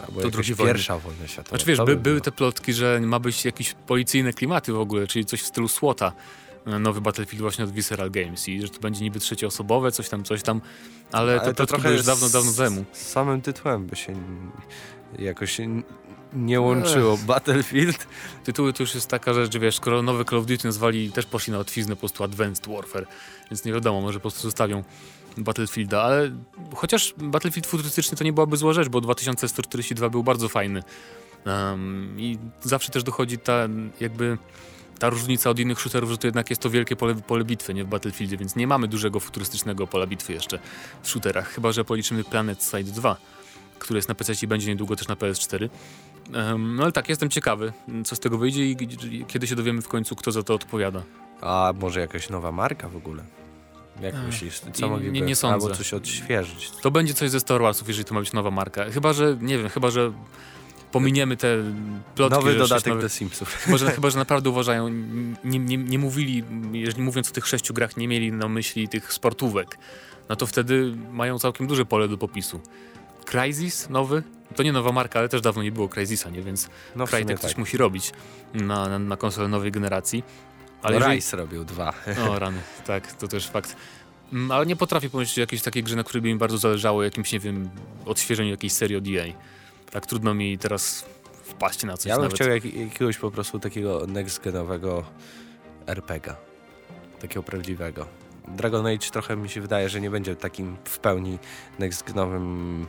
Albo 0.00 0.20
to 0.20 0.30
drugi 0.30 0.54
pierwsza 0.54 0.98
wojna 0.98 1.26
światowa. 1.26 1.48
Znaczy 1.48 1.66
wiesz, 1.66 1.80
by, 1.80 1.96
były 1.96 2.20
te 2.20 2.32
plotki, 2.32 2.72
że 2.72 3.00
ma 3.00 3.18
być 3.18 3.44
jakieś 3.44 3.74
policyjne 3.86 4.32
klimaty 4.32 4.72
w 4.72 4.80
ogóle, 4.80 5.06
czyli 5.06 5.24
coś 5.24 5.42
w 5.42 5.46
stylu 5.46 5.68
SWATA 5.68 6.12
nowy 6.66 7.00
Battlefield 7.00 7.40
właśnie 7.40 7.64
od 7.64 7.70
Visceral 7.70 8.10
Games 8.10 8.48
i 8.48 8.62
że 8.62 8.68
to 8.68 8.80
będzie 8.80 9.04
niby 9.04 9.20
trzecioosobowe, 9.20 9.92
coś 9.92 10.08
tam, 10.08 10.24
coś 10.24 10.42
tam, 10.42 10.60
ale, 11.12 11.40
ale 11.40 11.54
to, 11.54 11.54
to 11.54 11.66
trochę 11.66 11.92
już 11.92 12.04
dawno, 12.04 12.28
dawno 12.28 12.52
temu. 12.52 12.84
Z 12.92 13.06
samym 13.06 13.40
tytułem 13.40 13.86
by 13.86 13.96
się 13.96 14.14
jakoś 15.18 15.58
nie 16.32 16.60
łączyło. 16.60 17.14
Ech. 17.14 17.24
Battlefield. 17.24 18.06
Tytuły 18.44 18.72
to 18.72 18.82
już 18.82 18.94
jest 18.94 19.08
taka 19.08 19.34
rzecz, 19.34 19.52
że 19.52 19.58
wiesz, 19.58 19.76
skoro 19.76 20.02
nowy 20.02 20.24
Call 20.24 20.38
of 20.38 20.46
Duty 20.46 20.66
nazwali, 20.66 21.12
też 21.12 21.26
poszli 21.26 21.52
na 21.52 21.58
otwiznę 21.58 21.96
po 21.96 22.00
prostu 22.00 22.24
Advanced 22.24 22.68
Warfare, 22.68 23.06
więc 23.50 23.64
nie 23.64 23.72
wiadomo, 23.72 24.00
może 24.00 24.18
po 24.18 24.22
prostu 24.22 24.42
zostawią 24.42 24.84
Battlefielda, 25.36 26.02
ale 26.02 26.30
chociaż 26.74 27.14
Battlefield 27.18 27.66
futurystyczny 27.66 28.16
to 28.16 28.24
nie 28.24 28.32
byłaby 28.32 28.56
zła 28.56 28.72
rzecz, 28.72 28.88
bo 28.88 29.00
2142 29.00 30.08
był 30.08 30.22
bardzo 30.22 30.48
fajny 30.48 30.82
um, 31.46 32.14
i 32.18 32.38
zawsze 32.60 32.92
też 32.92 33.02
dochodzi 33.02 33.38
ta 33.38 33.68
jakby 34.00 34.38
ta 34.98 35.08
różnica 35.08 35.50
od 35.50 35.58
innych 35.58 35.80
shooterów, 35.80 36.10
że 36.10 36.18
to 36.18 36.26
jednak 36.26 36.50
jest 36.50 36.62
to 36.62 36.70
wielkie 36.70 36.96
pole, 36.96 37.14
pole 37.14 37.44
bitwy, 37.44 37.74
nie 37.74 37.84
w 37.84 37.86
Battlefieldzie, 37.86 38.36
więc 38.36 38.56
nie 38.56 38.66
mamy 38.66 38.88
dużego 38.88 39.20
futurystycznego 39.20 39.86
pola 39.86 40.06
bitwy 40.06 40.32
jeszcze 40.32 40.58
w 41.02 41.08
shooterach, 41.08 41.48
chyba 41.48 41.72
że 41.72 41.84
policzymy 41.84 42.24
Planet 42.24 42.62
Side 42.62 42.92
2, 42.92 43.16
który 43.78 43.98
jest 43.98 44.08
na 44.08 44.14
PC 44.14 44.32
i 44.42 44.46
będzie 44.46 44.66
niedługo 44.68 44.96
też 44.96 45.08
na 45.08 45.14
PS4. 45.14 45.68
Um, 46.34 46.76
no 46.76 46.82
ale 46.82 46.92
tak, 46.92 47.08
jestem 47.08 47.30
ciekawy, 47.30 47.72
co 48.04 48.16
z 48.16 48.20
tego 48.20 48.38
wyjdzie 48.38 48.66
i, 48.66 48.76
kiedy 49.28 49.46
się 49.46 49.56
dowiemy 49.56 49.82
w 49.82 49.88
końcu, 49.88 50.16
kto 50.16 50.32
za 50.32 50.42
to 50.42 50.54
odpowiada. 50.54 51.02
A 51.40 51.74
może 51.80 52.00
jakaś 52.00 52.30
nowa 52.30 52.52
marka 52.52 52.88
w 52.88 52.96
ogóle? 52.96 53.24
Jak 54.00 54.14
Ech, 54.14 54.20
myślisz, 54.26 54.60
co 54.72 54.88
mogliby, 54.88 55.12
nie, 55.12 55.20
nie 55.20 55.36
sądzę. 55.36 55.66
albo 55.66 55.76
coś 55.76 55.94
odświeżyć? 55.94 56.70
To 56.70 56.90
będzie 56.90 57.14
coś 57.14 57.30
ze 57.30 57.40
Star 57.40 57.60
Warsów, 57.60 57.88
jeżeli 57.88 58.04
to 58.04 58.14
ma 58.14 58.20
być 58.20 58.32
nowa 58.32 58.50
marka. 58.50 58.84
Chyba, 58.90 59.12
że, 59.12 59.36
nie 59.40 59.58
wiem, 59.58 59.68
chyba, 59.68 59.90
że 59.90 60.12
pominiemy 60.98 61.36
te 61.36 61.56
plotki. 62.14 62.36
Nowy 62.36 62.54
dodatek 62.54 62.86
nowy, 62.86 63.02
do 63.02 63.08
Simsów. 63.08 63.54
Chyba 63.54 63.76
że, 63.78 63.90
chyba, 63.90 64.10
że 64.10 64.18
naprawdę 64.18 64.50
uważają, 64.50 64.88
nie, 65.44 65.58
nie, 65.58 65.76
nie 65.76 65.98
mówili, 65.98 66.44
jeżeli 66.72 67.02
mówiąc 67.02 67.30
o 67.30 67.32
tych 67.32 67.46
sześciu 67.46 67.74
grach, 67.74 67.96
nie 67.96 68.08
mieli 68.08 68.32
na 68.32 68.48
myśli 68.48 68.88
tych 68.88 69.12
sportówek, 69.12 69.78
no 70.28 70.36
to 70.36 70.46
wtedy 70.46 70.94
mają 71.12 71.38
całkiem 71.38 71.66
duże 71.66 71.84
pole 71.84 72.08
do 72.08 72.18
popisu. 72.18 72.60
Crysis 73.24 73.88
nowy, 73.90 74.22
to 74.56 74.62
nie 74.62 74.72
nowa 74.72 74.92
marka, 74.92 75.18
ale 75.18 75.28
też 75.28 75.40
dawno 75.40 75.62
nie 75.62 75.72
było 75.72 75.88
Crysisa, 75.88 76.30
nie? 76.30 76.42
Więc 76.42 76.68
no 76.96 77.06
Crytek 77.06 77.40
tak. 77.40 77.50
coś 77.50 77.56
musi 77.56 77.76
robić 77.76 78.12
na, 78.54 78.88
na, 78.88 78.98
na 78.98 79.16
konsolę 79.16 79.48
nowej 79.48 79.72
generacji. 79.72 80.24
Ale 80.82 81.00
no, 81.00 81.12
jeżeli... 81.12 81.40
robił 81.42 81.64
dwa. 81.64 81.92
O 82.30 82.38
rany, 82.38 82.58
tak, 82.86 83.12
to 83.12 83.28
też 83.28 83.48
fakt. 83.48 83.76
Mm, 84.32 84.50
ale 84.50 84.66
nie 84.66 84.76
potrafię 84.76 85.10
pomyśleć 85.10 85.38
o 85.38 85.40
jakiejś 85.40 85.62
takiej 85.62 85.82
grze, 85.82 85.96
na 85.96 86.04
której 86.04 86.22
by 86.22 86.28
mi 86.28 86.36
bardzo 86.36 86.58
zależało, 86.58 87.02
jakimś, 87.02 87.32
nie 87.32 87.40
wiem, 87.40 87.70
odświeżeniu 88.06 88.50
jakiejś 88.50 88.72
serii 88.72 88.96
od 88.96 89.04
EA 89.06 89.32
tak 89.96 90.06
trudno 90.06 90.34
mi 90.34 90.58
teraz 90.58 91.04
wpaść 91.44 91.84
na 91.84 91.96
coś 91.96 92.06
Ja 92.06 92.16
bym 92.16 92.22
nawet. 92.22 92.36
chciał 92.36 92.48
jak, 92.48 92.64
jakiegoś 92.64 93.18
po 93.18 93.30
prostu 93.30 93.58
takiego 93.58 94.06
next-genowego 94.06 95.02
RPGa. 95.86 96.36
Takiego 97.20 97.42
prawdziwego. 97.42 98.06
Dragon 98.48 98.86
Age 98.86 99.10
trochę 99.10 99.36
mi 99.36 99.48
się 99.48 99.60
wydaje, 99.60 99.88
że 99.88 100.00
nie 100.00 100.10
będzie 100.10 100.36
takim 100.36 100.76
w 100.84 100.98
pełni 100.98 101.38
next-genowym 101.78 102.84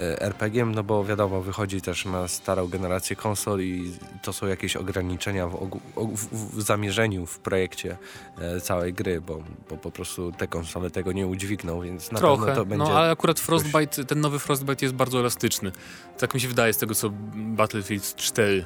E, 0.00 0.22
RPG-iem, 0.22 0.74
no 0.74 0.82
bo 0.82 1.04
wiadomo, 1.04 1.42
wychodzi 1.42 1.80
też 1.80 2.04
na 2.04 2.28
starą 2.28 2.68
generację 2.68 3.16
konsol 3.16 3.60
i 3.60 3.92
to 4.22 4.32
są 4.32 4.46
jakieś 4.46 4.76
ograniczenia 4.76 5.48
w, 5.48 5.78
w, 5.96 6.56
w 6.56 6.62
zamierzeniu, 6.62 7.26
w 7.26 7.38
projekcie 7.38 7.96
e, 8.38 8.60
całej 8.60 8.92
gry, 8.92 9.20
bo, 9.20 9.42
bo, 9.70 9.76
po 9.76 9.90
prostu 9.90 10.32
te 10.32 10.46
konsole 10.46 10.90
tego 10.90 11.12
nie 11.12 11.26
udźwigną, 11.26 11.80
więc 11.80 12.12
na 12.12 12.18
Trochę, 12.18 12.46
pewno 12.46 12.62
to 12.62 12.66
będzie... 12.66 12.84
no 12.84 12.98
ale 12.98 13.10
akurat 13.10 13.40
Frostbite, 13.40 13.86
coś... 13.86 14.06
ten 14.06 14.20
nowy 14.20 14.38
Frostbite 14.38 14.84
jest 14.84 14.94
bardzo 14.94 15.20
elastyczny. 15.20 15.72
Tak 16.18 16.34
mi 16.34 16.40
się 16.40 16.48
wydaje 16.48 16.72
z 16.72 16.78
tego, 16.78 16.94
co 16.94 17.10
Battlefield 17.34 18.14
4 18.16 18.64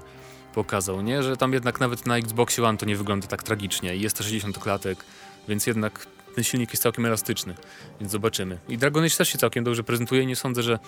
pokazał, 0.55 1.03
nie? 1.03 1.23
Że 1.23 1.37
tam 1.37 1.53
jednak 1.53 1.81
nawet 1.81 2.07
na 2.07 2.19
Xboxie 2.19 2.65
One 2.65 2.79
to 2.79 2.87
nie 2.87 2.97
wygląda 2.97 3.27
tak 3.27 3.43
tragicznie 3.43 3.97
i 3.97 4.01
jest 4.01 4.17
to 4.17 4.23
60 4.23 4.59
klatek, 4.59 5.05
więc 5.49 5.67
jednak 5.67 6.07
ten 6.35 6.45
silnik 6.45 6.71
jest 6.71 6.83
całkiem 6.83 7.07
elastyczny, 7.07 7.55
więc 8.01 8.13
zobaczymy. 8.13 8.59
I 8.69 8.79
Dragon 8.79 9.05
Age 9.05 9.17
też 9.17 9.29
się 9.29 9.39
całkiem 9.39 9.65
dobrze 9.65 9.85
prezentuje 9.85 10.27
nie 10.27 10.37
sądzę, 10.37 10.63
że... 10.63 10.79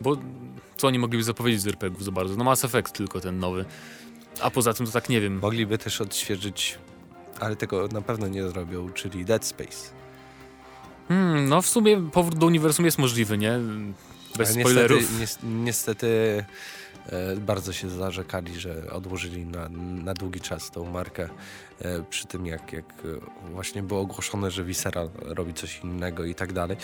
Bo 0.00 0.16
co 0.76 0.86
oni 0.86 0.98
mogliby 0.98 1.24
zapowiedzieć 1.24 1.60
z 1.60 1.66
RPGów 1.66 2.04
za 2.04 2.10
bardzo? 2.10 2.36
No 2.36 2.44
Mass 2.44 2.64
Effect 2.64 2.92
tylko 2.92 3.20
ten 3.20 3.38
nowy. 3.38 3.64
A 4.42 4.50
poza 4.50 4.74
tym 4.74 4.86
to 4.86 4.92
tak 4.92 5.08
nie 5.08 5.20
wiem. 5.20 5.38
Mogliby 5.38 5.78
też 5.78 6.00
odświeżyć, 6.00 6.78
ale 7.40 7.56
tego 7.56 7.88
na 7.88 8.02
pewno 8.02 8.28
nie 8.28 8.48
zrobią, 8.48 8.92
czyli 8.92 9.24
Dead 9.24 9.44
Space. 9.44 9.90
Hmm, 11.08 11.48
no 11.48 11.62
w 11.62 11.66
sumie 11.66 12.10
powrót 12.12 12.38
do 12.38 12.46
uniwersum 12.46 12.84
jest 12.84 12.98
możliwy, 12.98 13.38
nie? 13.38 13.58
Bez 14.38 14.50
ale 14.50 14.60
spoilerów. 14.60 15.18
Niestety, 15.20 15.46
niestety 15.46 16.44
E, 17.12 17.36
bardzo 17.36 17.72
się 17.72 17.90
zarzekali, 17.90 18.60
że 18.60 18.90
odłożyli 18.92 19.46
na, 19.46 19.68
na 20.04 20.14
długi 20.14 20.40
czas 20.40 20.70
tą 20.70 20.90
markę 20.90 21.28
e, 21.80 22.02
przy 22.10 22.26
tym, 22.26 22.46
jak, 22.46 22.72
jak 22.72 22.94
właśnie 23.52 23.82
było 23.82 24.00
ogłoszone, 24.00 24.50
że 24.50 24.64
Visera 24.64 25.08
robi 25.22 25.54
coś 25.54 25.80
innego 25.84 26.24
i 26.24 26.34
tak 26.34 26.52
dalej. 26.52 26.76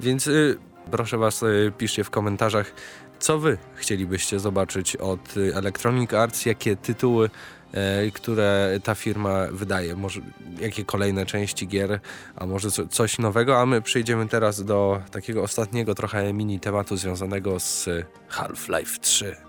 Więc 0.00 0.26
y, 0.26 0.58
proszę 0.90 1.18
Was, 1.18 1.42
y, 1.42 1.72
piszcie 1.78 2.04
w 2.04 2.10
komentarzach, 2.10 2.72
co 3.18 3.38
Wy 3.38 3.58
chcielibyście 3.74 4.40
zobaczyć 4.40 4.96
od 4.96 5.34
Electronic 5.54 6.12
Arts, 6.12 6.46
jakie 6.46 6.76
tytuły 6.76 7.30
E, 7.74 8.10
które 8.10 8.78
ta 8.84 8.94
firma 8.94 9.46
wydaje. 9.52 9.96
Może 9.96 10.20
jakie 10.60 10.84
kolejne 10.84 11.26
części 11.26 11.68
gier, 11.68 12.00
a 12.36 12.46
może 12.46 12.70
coś 12.70 13.18
nowego, 13.18 13.60
a 13.60 13.66
my 13.66 13.82
przejdziemy 13.82 14.28
teraz 14.28 14.64
do 14.64 15.02
takiego 15.10 15.42
ostatniego 15.42 15.94
trochę 15.94 16.32
mini 16.32 16.60
tematu 16.60 16.96
związanego 16.96 17.60
z 17.60 17.88
Half-Life 18.28 19.00
3. 19.00 19.43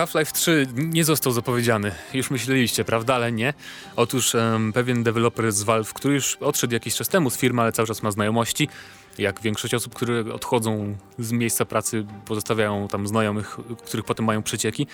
Half-Life 0.00 0.32
3 0.32 0.66
nie 0.74 1.04
został 1.04 1.32
zapowiedziany. 1.32 1.92
Już 2.14 2.30
myśleliście, 2.30 2.84
prawda? 2.84 3.14
Ale 3.14 3.32
nie. 3.32 3.54
Otóż 3.96 4.34
um, 4.34 4.72
pewien 4.72 5.02
deweloper 5.02 5.52
z 5.52 5.62
Valve, 5.62 5.92
który 5.94 6.14
już 6.14 6.36
odszedł 6.36 6.74
jakiś 6.74 6.94
czas 6.94 7.08
temu 7.08 7.30
z 7.30 7.36
firmy, 7.36 7.62
ale 7.62 7.72
cały 7.72 7.88
czas 7.88 8.02
ma 8.02 8.10
znajomości, 8.10 8.68
jak 9.18 9.40
większość 9.40 9.74
osób, 9.74 9.94
które 9.94 10.34
odchodzą 10.34 10.96
z 11.18 11.32
miejsca 11.32 11.64
pracy, 11.64 12.06
pozostawiają 12.24 12.88
tam 12.88 13.06
znajomych, 13.06 13.56
których 13.86 14.06
potem 14.06 14.26
mają 14.26 14.42
przecieki. 14.42 14.86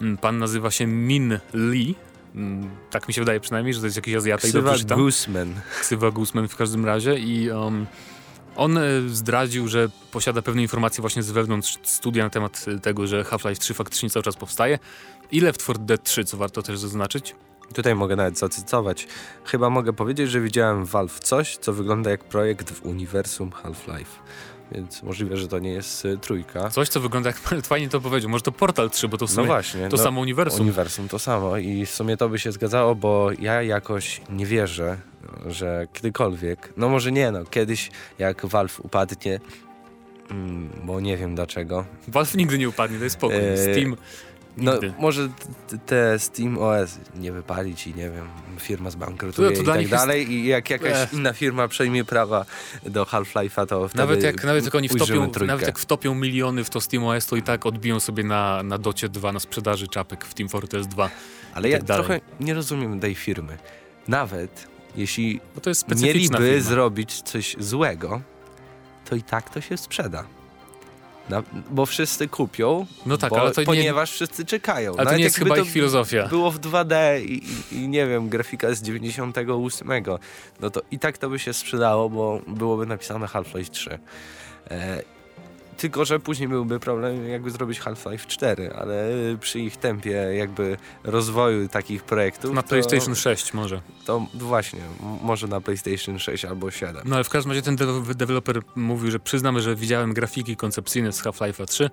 Mm, 0.00 0.16
pan 0.16 0.38
nazywa 0.38 0.70
się 0.70 0.86
Min 0.86 1.38
Lee. 1.54 1.94
Mm, 2.34 2.70
tak 2.90 3.08
mi 3.08 3.14
się 3.14 3.20
wydaje 3.20 3.40
przynajmniej, 3.40 3.74
że 3.74 3.80
to 3.80 3.86
jest 3.86 3.96
jakiś 3.96 4.14
Azjata 4.14 4.48
Ksywa 4.48 4.76
i 4.76 4.84
Guzman. 4.84 5.54
Ksywa 5.80 6.10
Guzman 6.10 6.48
w 6.48 6.56
każdym 6.56 6.84
razie 6.86 7.18
i 7.18 7.50
um, 7.50 7.86
on 8.56 8.78
e, 8.78 8.82
zdradził, 9.08 9.68
że 9.68 9.88
posiada 10.10 10.42
pewne 10.42 10.62
informacje 10.62 11.00
właśnie 11.00 11.22
z 11.22 11.30
wewnątrz 11.30 11.78
studia 11.82 12.24
na 12.24 12.30
temat 12.30 12.64
tego, 12.82 13.06
że 13.06 13.24
Half-Life 13.24 13.60
3 13.60 13.74
faktycznie 13.74 14.10
cały 14.10 14.22
czas 14.22 14.36
powstaje 14.36 14.78
i 15.30 15.40
Left 15.40 15.60
4 15.60 15.78
Dead 15.78 16.02
3, 16.02 16.24
co 16.24 16.36
warto 16.36 16.62
też 16.62 16.78
zaznaczyć. 16.78 17.34
Tutaj 17.74 17.94
mogę 17.94 18.16
nawet 18.16 18.38
zacytować. 18.38 19.06
Chyba 19.44 19.70
mogę 19.70 19.92
powiedzieć, 19.92 20.30
że 20.30 20.40
widziałem 20.40 20.84
Valve 20.84 21.20
coś, 21.20 21.56
co 21.56 21.72
wygląda 21.72 22.10
jak 22.10 22.24
projekt 22.24 22.70
w 22.70 22.86
uniwersum 22.86 23.50
Half-Life. 23.50 24.18
Więc 24.74 25.02
możliwe, 25.02 25.36
że 25.36 25.48
to 25.48 25.58
nie 25.58 25.70
jest 25.70 26.04
y, 26.04 26.18
trójka. 26.18 26.70
Coś, 26.70 26.88
co 26.88 27.00
wygląda 27.00 27.30
jak 27.30 27.38
fajnie 27.72 27.88
to 27.88 28.00
powiedział. 28.00 28.30
Może 28.30 28.42
to 28.42 28.52
Portal 28.52 28.90
3, 28.90 29.08
bo 29.08 29.18
to 29.18 29.26
w 29.26 29.30
sumie 29.30 29.46
no 29.46 29.52
właśnie, 29.52 29.88
to 29.88 29.96
no, 29.96 30.02
samo 30.02 30.20
uniwersum. 30.20 30.60
Uniwersum 30.60 31.08
to 31.08 31.18
samo 31.18 31.56
i 31.56 31.86
w 31.86 31.90
sumie 31.90 32.16
to 32.16 32.28
by 32.28 32.38
się 32.38 32.52
zgadzało, 32.52 32.94
bo 32.94 33.30
ja 33.38 33.62
jakoś 33.62 34.20
nie 34.30 34.46
wierzę, 34.46 34.98
że 35.46 35.86
kiedykolwiek, 35.92 36.72
no 36.76 36.88
może 36.88 37.12
nie 37.12 37.30
no, 37.30 37.44
kiedyś 37.44 37.90
jak 38.18 38.46
Valve 38.46 38.80
upadnie, 38.80 39.40
mm, 40.30 40.68
bo 40.84 41.00
nie 41.00 41.16
wiem 41.16 41.34
dlaczego. 41.34 41.84
Valve 42.08 42.34
nigdy 42.34 42.58
nie 42.58 42.68
upadnie, 42.68 42.98
to 42.98 43.04
jest 43.04 43.16
spokój. 43.16 43.38
E, 43.38 43.56
No, 44.56 44.72
może 44.98 45.28
te 45.86 46.18
Steam 46.18 46.58
OS 46.58 46.98
nie 47.14 47.32
wypalić 47.32 47.86
i 47.86 47.94
nie 47.94 48.10
wiem, 48.10 48.26
firma 48.58 48.90
zbankrutuje 48.90 49.50
to 49.50 49.62
i 49.62 49.66
tak 49.66 49.88
dalej 49.88 50.20
jest... 50.20 50.32
i 50.32 50.46
jak 50.46 50.70
jakaś 50.70 50.92
Ech. 50.92 51.12
inna 51.12 51.32
firma 51.32 51.68
przejmie 51.68 52.04
prawa 52.04 52.44
do 52.86 53.04
Half-Life'a, 53.04 53.66
to 53.66 53.88
wtedy 53.88 54.02
Nawet 54.02 54.22
jak, 54.22 54.44
nawet 54.44 54.64
jak 54.64 54.74
oni 54.74 54.88
wtopią, 54.88 55.30
nawet 55.46 55.66
jak 55.66 55.78
wtopią 55.78 56.14
miliony 56.14 56.64
w 56.64 56.70
to 56.70 56.80
Steam 56.80 57.04
OS, 57.04 57.26
to 57.26 57.36
i 57.36 57.42
tak 57.42 57.66
odbiją 57.66 58.00
sobie 58.00 58.24
na, 58.24 58.62
na 58.62 58.78
docie 58.78 59.08
2, 59.08 59.32
na 59.32 59.40
sprzedaży 59.40 59.88
czapek 59.88 60.24
w 60.24 60.34
Team 60.34 60.48
Fortress 60.48 60.86
2. 60.86 61.10
Ale 61.54 61.68
ja 61.68 61.78
tak 61.78 61.86
trochę 61.86 62.20
nie 62.40 62.54
rozumiem 62.54 63.00
tej 63.00 63.14
firmy. 63.14 63.58
Nawet 64.08 64.66
jeśli 64.96 65.40
mieliby 65.96 66.38
firma. 66.38 66.60
zrobić 66.60 67.22
coś 67.22 67.56
złego, 67.58 68.20
to 69.04 69.16
i 69.16 69.22
tak 69.22 69.50
to 69.50 69.60
się 69.60 69.76
sprzeda. 69.76 70.24
Na, 71.28 71.42
bo 71.70 71.86
wszyscy 71.86 72.28
kupią, 72.28 72.86
no 73.06 73.16
tak, 73.16 73.30
bo, 73.30 73.40
ale 73.40 73.50
to 73.50 73.62
ponieważ 73.62 74.10
nie, 74.10 74.14
wszyscy 74.14 74.44
czekają. 74.44 74.96
Ale 74.96 75.10
to 75.10 75.16
nie 75.16 75.24
jest 75.24 75.36
chyba 75.36 75.58
ich 75.58 75.70
filozofia. 75.70 76.28
Było 76.28 76.50
w 76.50 76.60
2D 76.60 77.20
i, 77.20 77.42
i, 77.72 77.76
i, 77.76 77.88
nie 77.88 78.06
wiem, 78.06 78.28
grafika 78.28 78.74
z 78.74 78.82
98, 78.82 79.88
no 80.60 80.70
to 80.70 80.82
i 80.90 80.98
tak 80.98 81.18
to 81.18 81.28
by 81.28 81.38
się 81.38 81.52
sprzedało, 81.52 82.08
bo 82.10 82.40
byłoby 82.46 82.86
napisane 82.86 83.26
Half-Life 83.26 83.70
3. 83.70 83.98
E, 84.70 85.02
tylko, 85.82 86.04
że 86.04 86.20
później 86.20 86.48
byłby 86.48 86.80
problem 86.80 87.28
jakby 87.28 87.50
zrobić 87.50 87.80
Half-Life 87.80 88.26
4, 88.26 88.72
ale 88.74 89.10
przy 89.40 89.60
ich 89.60 89.76
tempie 89.76 90.10
jakby 90.10 90.76
rozwoju 91.04 91.68
takich 91.68 92.02
projektów... 92.02 92.52
Na 92.54 92.62
PlayStation 92.62 93.14
6 93.14 93.54
może. 93.54 93.80
To 94.04 94.26
właśnie, 94.34 94.80
może 95.22 95.48
na 95.48 95.60
PlayStation 95.60 96.18
6 96.18 96.44
albo 96.44 96.70
7. 96.70 97.02
No 97.04 97.14
ale 97.14 97.24
w 97.24 97.28
każdym 97.28 97.52
razie 97.52 97.62
ten 97.62 97.76
deweloper 98.14 98.60
mówił, 98.76 99.10
że 99.10 99.20
przyznamy, 99.20 99.62
że 99.62 99.76
widziałem 99.76 100.14
grafiki 100.14 100.56
koncepcyjne 100.56 101.12
z 101.12 101.22
Half-Life'a 101.22 101.66
3 101.66 101.90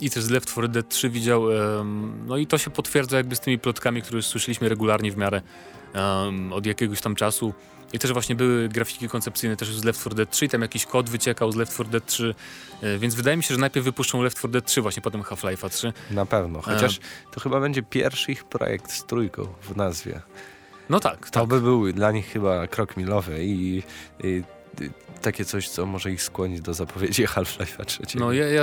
i 0.00 0.10
też 0.10 0.24
z 0.24 0.30
Left 0.30 0.48
4 0.48 0.68
Dead 0.68 0.88
3 0.88 1.10
widział, 1.10 1.42
um, 1.42 2.24
no 2.26 2.36
i 2.36 2.46
to 2.46 2.58
się 2.58 2.70
potwierdza 2.70 3.16
jakby 3.16 3.36
z 3.36 3.40
tymi 3.40 3.58
plotkami, 3.58 4.02
które 4.02 4.22
słyszeliśmy 4.22 4.68
regularnie 4.68 5.12
w 5.12 5.16
miarę 5.16 5.42
um, 5.94 6.52
od 6.52 6.66
jakiegoś 6.66 7.00
tam 7.00 7.14
czasu. 7.14 7.54
I 7.92 7.98
też 7.98 8.12
właśnie 8.12 8.34
były 8.34 8.68
grafiki 8.68 9.08
koncepcyjne 9.08 9.56
też 9.56 9.68
z 9.68 9.84
Left 9.84 10.00
4 10.00 10.16
Dead 10.16 10.30
3 10.30 10.48
tam 10.48 10.62
jakiś 10.62 10.86
kod 10.86 11.10
wyciekał 11.10 11.52
z 11.52 11.56
Left 11.56 11.72
4 11.74 11.90
Dead 11.90 12.06
3, 12.06 12.34
e, 12.82 12.98
więc 12.98 13.14
wydaje 13.14 13.36
mi 13.36 13.42
się, 13.42 13.54
że 13.54 13.60
najpierw 13.60 13.84
wypuszczą 13.84 14.22
Left 14.22 14.38
4 14.38 14.52
Dead 14.52 14.66
3, 14.66 14.82
właśnie 14.82 15.02
potem 15.02 15.22
Half-Life'a 15.22 15.70
3. 15.70 15.92
Na 16.10 16.26
pewno, 16.26 16.62
chociaż 16.62 17.00
to 17.32 17.40
chyba 17.40 17.60
będzie 17.60 17.82
pierwszy 17.82 18.32
ich 18.32 18.44
projekt 18.44 18.92
z 18.92 19.04
trójką 19.04 19.46
w 19.62 19.76
nazwie. 19.76 20.20
No 20.90 21.00
tak. 21.00 21.30
To 21.30 21.40
tak. 21.40 21.48
by 21.48 21.60
był 21.60 21.92
dla 21.92 22.12
nich 22.12 22.26
chyba 22.26 22.66
krok 22.66 22.96
milowy 22.96 23.44
i, 23.44 23.82
i 24.24 24.42
takie 25.22 25.44
coś, 25.44 25.68
co 25.68 25.86
może 25.86 26.12
ich 26.12 26.22
skłonić 26.22 26.60
do 26.60 26.74
zapowiedzi 26.74 27.26
Half-Life'a 27.26 27.84
3. 27.84 28.02
No 28.14 28.32
ja, 28.32 28.48
ja 28.48 28.62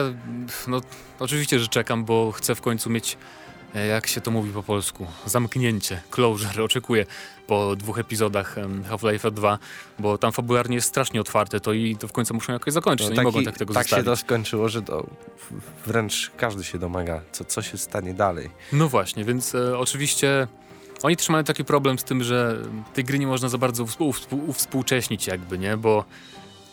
no, 0.67 0.81
oczywiście, 1.19 1.59
że 1.59 1.67
czekam, 1.67 2.05
bo 2.05 2.31
chcę 2.31 2.55
w 2.55 2.61
końcu 2.61 2.89
mieć 2.89 3.17
E, 3.17 3.42
jak 3.79 4.07
się 4.07 4.21
to 4.21 4.31
mówi 4.31 4.51
po 4.51 4.63
polsku, 4.63 5.07
zamknięcie, 5.25 6.01
closure 6.11 6.63
oczekuję 6.63 7.05
po 7.47 7.75
dwóch 7.75 7.99
epizodach 7.99 8.55
Half-Life 8.89 9.31
2, 9.31 9.59
bo 9.99 10.17
tam 10.17 10.31
fabularnie 10.31 10.75
jest 10.75 10.87
strasznie 10.87 11.21
otwarte 11.21 11.59
to 11.59 11.73
i 11.73 11.95
to 11.95 12.07
w 12.07 12.11
końcu 12.11 12.33
muszą 12.33 12.53
jakoś 12.53 12.73
zakończyć, 12.73 13.07
no, 13.07 13.11
nie 13.11 13.15
taki, 13.15 13.25
mogą 13.25 13.43
tak 13.43 13.57
tego 13.57 13.73
tak 13.73 13.83
zostawić. 13.83 14.05
Tak 14.05 14.15
się 14.15 14.21
to 14.21 14.25
skończyło, 14.25 14.69
że 14.69 14.81
to 14.81 15.07
wręcz 15.85 16.31
każdy 16.37 16.63
się 16.63 16.79
domaga, 16.79 17.21
co, 17.31 17.45
co 17.45 17.61
się 17.61 17.77
stanie 17.77 18.13
dalej. 18.13 18.49
No 18.73 18.89
właśnie, 18.89 19.23
więc 19.25 19.55
e, 19.55 19.77
oczywiście 19.77 20.47
oni 21.03 21.17
też 21.17 21.29
mają 21.29 21.43
taki 21.43 21.65
problem 21.65 21.99
z 21.99 22.03
tym, 22.03 22.23
że 22.23 22.57
tej 22.93 23.03
gry 23.03 23.19
nie 23.19 23.27
można 23.27 23.49
za 23.49 23.57
bardzo 23.57 23.85
uwspółcześnić 24.47 25.27
jakby, 25.27 25.57
nie, 25.57 25.77
bo 25.77 26.05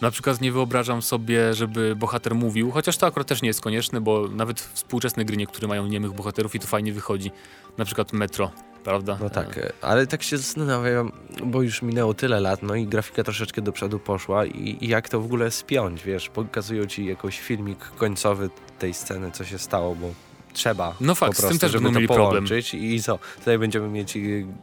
na 0.01 0.11
przykład 0.11 0.41
nie 0.41 0.53
wyobrażam 0.53 1.03
sobie, 1.03 1.55
żeby 1.55 1.97
bohater 1.97 2.35
mówił, 2.35 2.71
chociaż 2.71 2.97
to 2.97 3.07
akurat 3.07 3.27
też 3.29 3.43
nie 3.43 3.49
jest 3.49 3.61
konieczne, 3.61 4.01
bo 4.01 4.29
nawet 4.29 4.61
współczesne 4.61 5.25
gry 5.25 5.37
niektóre 5.37 5.69
mają 5.69 5.87
niemych 5.87 6.13
bohaterów 6.13 6.55
i 6.55 6.61
to 6.61 6.67
fajnie 6.67 6.93
wychodzi. 6.93 7.31
Na 7.79 7.85
przykład 7.85 8.13
Metro, 8.13 8.51
prawda? 8.85 9.19
No 9.21 9.31
tak, 9.31 9.59
e, 9.59 9.73
ale 9.83 10.07
tak 10.07 10.23
się 10.23 10.39
zastanawiam, 10.39 11.13
bo 11.45 11.63
już 11.63 11.83
minęło 11.83 12.15
tyle 12.15 12.41
lat, 12.41 12.63
no 12.63 12.75
i 12.75 12.87
grafika 12.87 13.25
troszeczkę 13.25 13.63
do 13.63 13.73
przodu 13.73 13.99
poszła 13.99 14.47
i, 14.47 14.77
i 14.81 14.89
jak 14.89 15.09
to 15.09 15.21
w 15.21 15.25
ogóle 15.25 15.51
spiąć, 15.51 16.03
wiesz, 16.03 16.29
pokazują 16.29 16.87
ci 16.87 17.07
jakiś 17.07 17.41
filmik 17.41 17.79
końcowy 17.79 18.51
tej 18.79 18.95
sceny, 18.95 19.31
co 19.31 19.45
się 19.45 19.59
stało, 19.59 19.95
bo 19.95 20.15
trzeba 20.53 20.95
no 21.01 21.15
fakt, 21.15 21.33
prostu, 21.33 21.47
z 21.47 21.51
tym 21.51 21.59
też 21.59 21.73
żeby 21.73 21.91
mieli 21.91 22.09
problem. 22.09 22.45
i 22.73 23.03
co, 23.03 23.19
tutaj 23.39 23.59
będziemy 23.59 23.89
mieć 23.89 24.19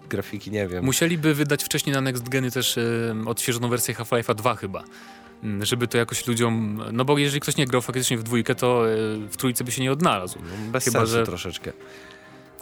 grafiki, 0.10 0.52
nie 0.52 0.68
wiem. 0.68 0.86
Musieliby 0.86 1.34
wydać 1.34 1.64
wcześniej 1.64 1.94
na 1.94 2.02
Next 2.02 2.30
Geny 2.30 2.52
też 2.52 2.78
y, 2.78 3.16
odświeżoną 3.26 3.70
wersję 3.70 3.96
Half-Life'a 3.96 4.36
2 4.36 4.56
chyba. 4.56 4.84
Mm, 5.44 5.66
żeby 5.66 5.88
to 5.88 5.98
jakoś 5.98 6.28
ludziom, 6.28 6.84
no 6.94 7.06
bo 7.06 7.18
jeżeli 7.18 7.40
ktoś 7.40 7.58
nie 7.58 7.66
grał 7.66 7.82
faktycznie 7.82 8.18
w 8.18 8.24
dwójkę, 8.24 8.56
to 8.56 8.92
e, 8.92 8.96
w 9.30 9.38
trójce 9.38 9.64
by 9.64 9.72
się 9.72 9.82
nie 9.82 9.92
odnalazł. 9.92 10.40
No, 10.40 10.72
bez 10.72 10.86
Chyba, 10.86 11.00
sensu 11.00 11.14
że... 11.14 11.26
troszeczkę. 11.26 11.74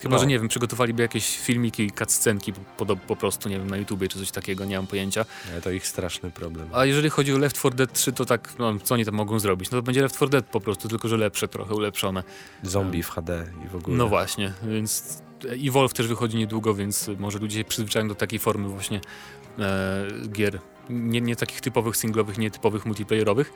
Chyba, 0.02 0.16
no. 0.16 0.22
że 0.22 0.28
nie 0.28 0.40
wiem, 0.40 0.48
przygotowaliby 0.48 1.02
jakieś 1.02 1.38
filmiki, 1.40 1.92
cutscenki 1.92 2.54
po, 2.78 2.86
po 2.86 3.16
prostu, 3.16 3.50
nie 3.50 3.58
wiem, 3.58 3.70
na 3.70 3.78
YouTubie 3.78 4.08
czy 4.08 4.20
coś 4.20 4.32
takiego, 4.32 4.66
nie 4.66 4.76
mam 4.78 4.88
pojęcia. 4.88 5.26
Nie, 5.56 5.62
to 5.62 5.72
ich 5.72 5.88
straszny 5.88 6.32
problem. 6.32 6.70
A 6.74 6.86
jeżeli 6.86 7.10
chodzi 7.10 7.34
o 7.34 7.38
Left 7.38 7.58
4 7.58 7.76
Dead 7.76 7.94
3, 7.94 8.14
to 8.14 8.26
tak, 8.26 8.54
no, 8.60 8.80
co 8.84 8.94
oni 8.94 9.06
tam 9.06 9.14
mogą 9.14 9.40
zrobić? 9.40 9.72
No 9.72 9.78
to 9.78 9.82
będzie 9.82 10.02
Left 10.02 10.16
4 10.16 10.32
Dead 10.32 10.46
po 10.46 10.62
prostu, 10.62 10.88
tylko 10.88 11.08
że 11.08 11.18
lepsze, 11.18 11.48
trochę 11.48 11.76
ulepszone. 11.76 12.24
Zombie 12.64 13.04
w 13.04 13.10
HD 13.10 13.46
i 13.66 13.70
w 13.70 13.76
ogóle. 13.76 13.98
No 13.98 14.08
właśnie, 14.08 14.54
więc 14.64 15.22
i 15.58 15.72
Wolf 15.72 15.94
też 15.94 16.08
wychodzi 16.08 16.38
niedługo, 16.38 16.74
więc 16.74 17.10
może 17.20 17.40
ludzie 17.40 17.58
się 17.58 17.64
przyzwyczają 17.64 18.08
do 18.08 18.16
takiej 18.16 18.40
formy 18.40 18.70
właśnie 18.70 19.02
e, 19.60 20.06
gier 20.28 20.60
nie, 20.90 21.22
nie 21.22 21.36
takich 21.36 21.62
typowych 21.62 21.98
singlowych, 21.98 22.38
nie 22.38 22.52
typowych 22.52 22.86
multiplayerowych. 22.86 23.54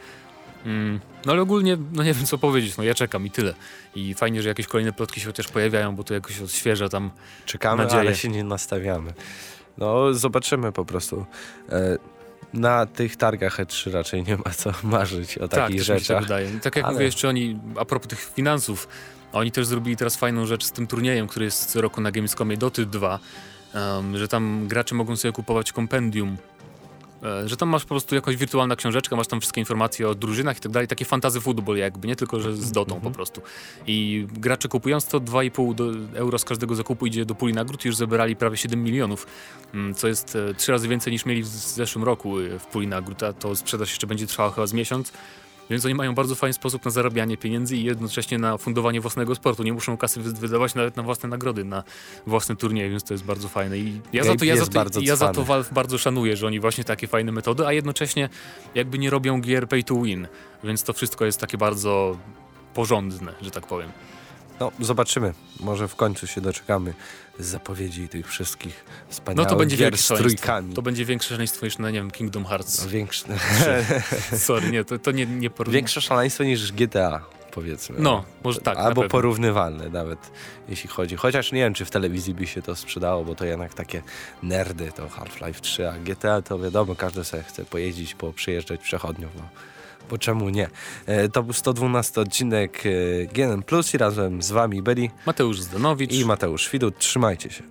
Mm, 0.65 0.99
no 1.25 1.31
ale 1.31 1.41
ogólnie, 1.41 1.77
no 1.93 2.03
nie 2.03 2.13
wiem 2.13 2.25
co 2.25 2.37
powiedzieć, 2.37 2.77
no 2.77 2.83
ja 2.83 2.93
czekam 2.93 3.25
i 3.25 3.31
tyle. 3.31 3.53
I 3.95 4.13
fajnie, 4.13 4.41
że 4.41 4.49
jakieś 4.49 4.67
kolejne 4.67 4.93
plotki 4.93 5.21
się 5.21 5.27
chociaż 5.27 5.47
pojawiają, 5.47 5.95
bo 5.95 6.03
to 6.03 6.13
jakoś 6.13 6.41
odświeża 6.41 6.89
tam 6.89 7.11
Czekamy, 7.45 7.83
nadzieję. 7.83 8.01
ale 8.01 8.15
się 8.15 8.29
nie 8.29 8.43
nastawiamy. 8.43 9.13
No 9.77 10.13
zobaczymy 10.13 10.71
po 10.71 10.85
prostu. 10.85 11.25
E 11.69 11.97
na 12.53 12.85
tych 12.85 13.15
targach 13.15 13.59
E3 13.59 13.91
raczej 13.91 14.23
nie 14.23 14.37
ma 14.37 14.51
co 14.55 14.71
marzyć 14.83 15.37
o 15.37 15.47
tak, 15.47 15.59
takich 15.59 15.83
rzeczach. 15.83 16.17
Tak, 16.17 16.23
wydaje. 16.23 16.59
Tak 16.59 16.75
jak 16.75 16.85
ale... 16.85 16.93
mówię 16.93 17.05
jeszcze 17.05 17.29
oni, 17.29 17.59
a 17.75 17.85
propos 17.85 18.07
tych 18.07 18.31
finansów, 18.35 18.87
oni 19.31 19.51
też 19.51 19.65
zrobili 19.65 19.97
teraz 19.97 20.15
fajną 20.15 20.45
rzecz 20.45 20.63
z 20.63 20.71
tym 20.71 20.87
turniejem, 20.87 21.27
który 21.27 21.45
jest 21.45 21.65
co 21.65 21.81
roku 21.81 22.01
na 22.01 22.11
Gamescomie 22.11 22.57
Doty 22.57 22.85
2, 22.85 23.19
um, 23.73 24.17
że 24.17 24.27
tam 24.27 24.67
gracze 24.67 24.95
mogą 24.95 25.15
sobie 25.15 25.31
kupować 25.31 25.71
kompendium 25.71 26.37
że 27.45 27.57
tam 27.57 27.69
masz 27.69 27.83
po 27.83 27.89
prostu 27.89 28.15
jakąś 28.15 28.35
wirtualna 28.35 28.75
książeczka, 28.75 29.15
masz 29.15 29.27
tam 29.27 29.39
wszystkie 29.39 29.61
informacje 29.61 30.09
o 30.09 30.15
drużynach 30.15 30.57
i 30.57 30.59
tak 30.59 30.71
dalej, 30.71 30.87
takie 30.87 31.05
fantazy 31.05 31.41
futbol 31.41 31.77
jakby, 31.77 32.07
nie 32.07 32.15
tylko, 32.15 32.39
że 32.39 32.55
z 32.55 32.71
dotą 32.71 32.89
po 32.89 32.95
mhm. 32.95 33.13
prostu. 33.13 33.41
I 33.87 34.27
gracze 34.33 34.67
kupując 34.67 35.05
to 35.05 35.19
2,5 35.19 35.95
euro 36.15 36.39
z 36.39 36.45
każdego 36.45 36.75
zakupu 36.75 37.05
idzie 37.05 37.25
do 37.25 37.35
puli 37.35 37.53
nagród 37.53 37.85
już 37.85 37.95
zebrali 37.95 38.35
prawie 38.35 38.57
7 38.57 38.83
milionów, 38.83 39.27
mm, 39.73 39.95
co 39.95 40.07
jest 40.07 40.35
e, 40.35 40.53
trzy 40.53 40.71
razy 40.71 40.87
więcej 40.87 41.13
niż 41.13 41.25
mieli 41.25 41.43
w 41.43 41.47
zeszłym 41.47 42.03
roku 42.03 42.39
e, 42.39 42.59
w 42.59 42.65
puli 42.65 42.87
nagród, 42.87 43.23
a 43.23 43.33
to 43.33 43.55
sprzedaż 43.55 43.89
jeszcze 43.89 44.07
będzie 44.07 44.27
trwała 44.27 44.51
chyba 44.51 44.67
z 44.67 44.73
miesiąc. 44.73 45.13
Więc 45.69 45.85
oni 45.85 45.95
mają 45.95 46.15
bardzo 46.15 46.35
fajny 46.35 46.53
sposób 46.53 46.85
na 46.85 46.91
zarabianie 46.91 47.37
pieniędzy 47.37 47.77
i 47.77 47.83
jednocześnie 47.83 48.37
na 48.37 48.57
fundowanie 48.57 49.01
własnego 49.01 49.35
sportu. 49.35 49.63
Nie 49.63 49.73
muszą 49.73 49.97
kasy 49.97 50.19
wydawać 50.19 50.75
nawet 50.75 50.97
na 50.97 51.03
własne 51.03 51.29
nagrody, 51.29 51.63
na 51.63 51.83
własne 52.27 52.55
turnieje, 52.55 52.89
więc 52.89 53.03
to 53.03 53.13
jest 53.13 53.23
bardzo 53.23 53.47
fajne. 53.47 53.77
I 53.77 54.01
ja 54.13 54.23
za 54.23 54.35
to, 54.35 54.45
ja 54.45 54.55
za 54.55 54.65
to, 54.65 54.99
ja 55.01 55.15
za 55.15 55.31
to 55.31 55.43
Valve 55.43 55.73
bardzo 55.73 55.97
szanuję, 55.97 56.37
że 56.37 56.47
oni 56.47 56.59
właśnie 56.59 56.83
takie 56.83 57.07
fajne 57.07 57.31
metody, 57.31 57.67
a 57.67 57.73
jednocześnie 57.73 58.29
jakby 58.75 58.99
nie 58.99 59.09
robią 59.09 59.41
gier 59.41 59.67
pay 59.67 59.83
to 59.83 60.01
win. 60.01 60.27
Więc 60.63 60.83
to 60.83 60.93
wszystko 60.93 61.25
jest 61.25 61.39
takie 61.39 61.57
bardzo 61.57 62.17
porządne, 62.73 63.33
że 63.41 63.51
tak 63.51 63.67
powiem. 63.67 63.91
No, 64.59 64.71
zobaczymy. 64.79 65.33
Może 65.59 65.87
w 65.87 65.95
końcu 65.95 66.27
się 66.27 66.41
doczekamy 66.41 66.93
zapowiedzi 67.39 68.09
tych 68.09 68.27
wszystkich 68.27 68.85
wspaniałych 69.09 69.49
no 69.49 69.55
to 69.55 69.59
będzie 69.59 69.77
gier 69.77 69.97
z 69.97 70.07
trójkami. 70.07 70.73
To 70.73 70.81
będzie 70.81 71.05
większe 71.05 71.29
szaleństwo 71.29 71.65
niż 71.65 71.77
na, 71.77 71.91
nie 71.91 71.99
wiem, 71.99 72.11
Kingdom 72.11 72.45
Hearts. 72.45 72.83
No, 72.83 72.89
większe. 72.89 73.25
Sorry, 74.37 74.71
nie, 74.71 74.85
to, 74.85 74.99
to 74.99 75.11
nie, 75.11 75.25
nie 75.25 75.49
porównuję. 75.49 75.77
Większe 75.77 76.01
szaleństwo 76.01 76.43
niż 76.43 76.71
GTA, 76.71 77.21
powiedzmy. 77.51 77.95
No, 77.99 78.23
może 78.43 78.61
tak. 78.61 78.77
Albo 78.77 79.01
na 79.03 79.07
porównywalne 79.07 79.89
nawet, 79.89 80.31
jeśli 80.69 80.89
chodzi. 80.89 81.15
Chociaż 81.15 81.51
nie 81.51 81.59
wiem, 81.59 81.73
czy 81.73 81.85
w 81.85 81.91
telewizji 81.91 82.33
by 82.33 82.47
się 82.47 82.61
to 82.61 82.75
sprzedało, 82.75 83.25
bo 83.25 83.35
to 83.35 83.45
jednak 83.45 83.73
takie 83.73 84.01
nerdy, 84.43 84.91
to 84.91 85.07
Half-Life 85.09 85.61
3, 85.61 85.89
a 85.89 85.93
GTA 85.93 86.41
to 86.41 86.59
wiadomo, 86.59 86.95
każdy 86.95 87.23
sobie 87.23 87.43
chce 87.43 87.65
pojeździć, 87.65 88.15
po 88.15 88.33
przyjeżdżać 88.33 88.81
przechodniów. 88.81 89.31
No 89.35 89.43
bo 90.09 90.17
czemu 90.17 90.49
nie? 90.49 90.69
E, 91.05 91.29
to 91.29 91.43
był 91.43 91.53
112 91.53 92.21
odcinek 92.21 92.83
e, 92.85 92.89
GNM 93.25 93.63
Plus 93.63 93.93
i 93.93 93.97
razem 93.97 94.41
z 94.41 94.51
wami 94.51 94.81
byli 94.81 95.11
Mateusz 95.25 95.61
Zdanowicz 95.61 96.11
i 96.11 96.25
Mateusz 96.25 96.69
Widut. 96.69 96.97
Trzymajcie 96.97 97.49
się. 97.49 97.63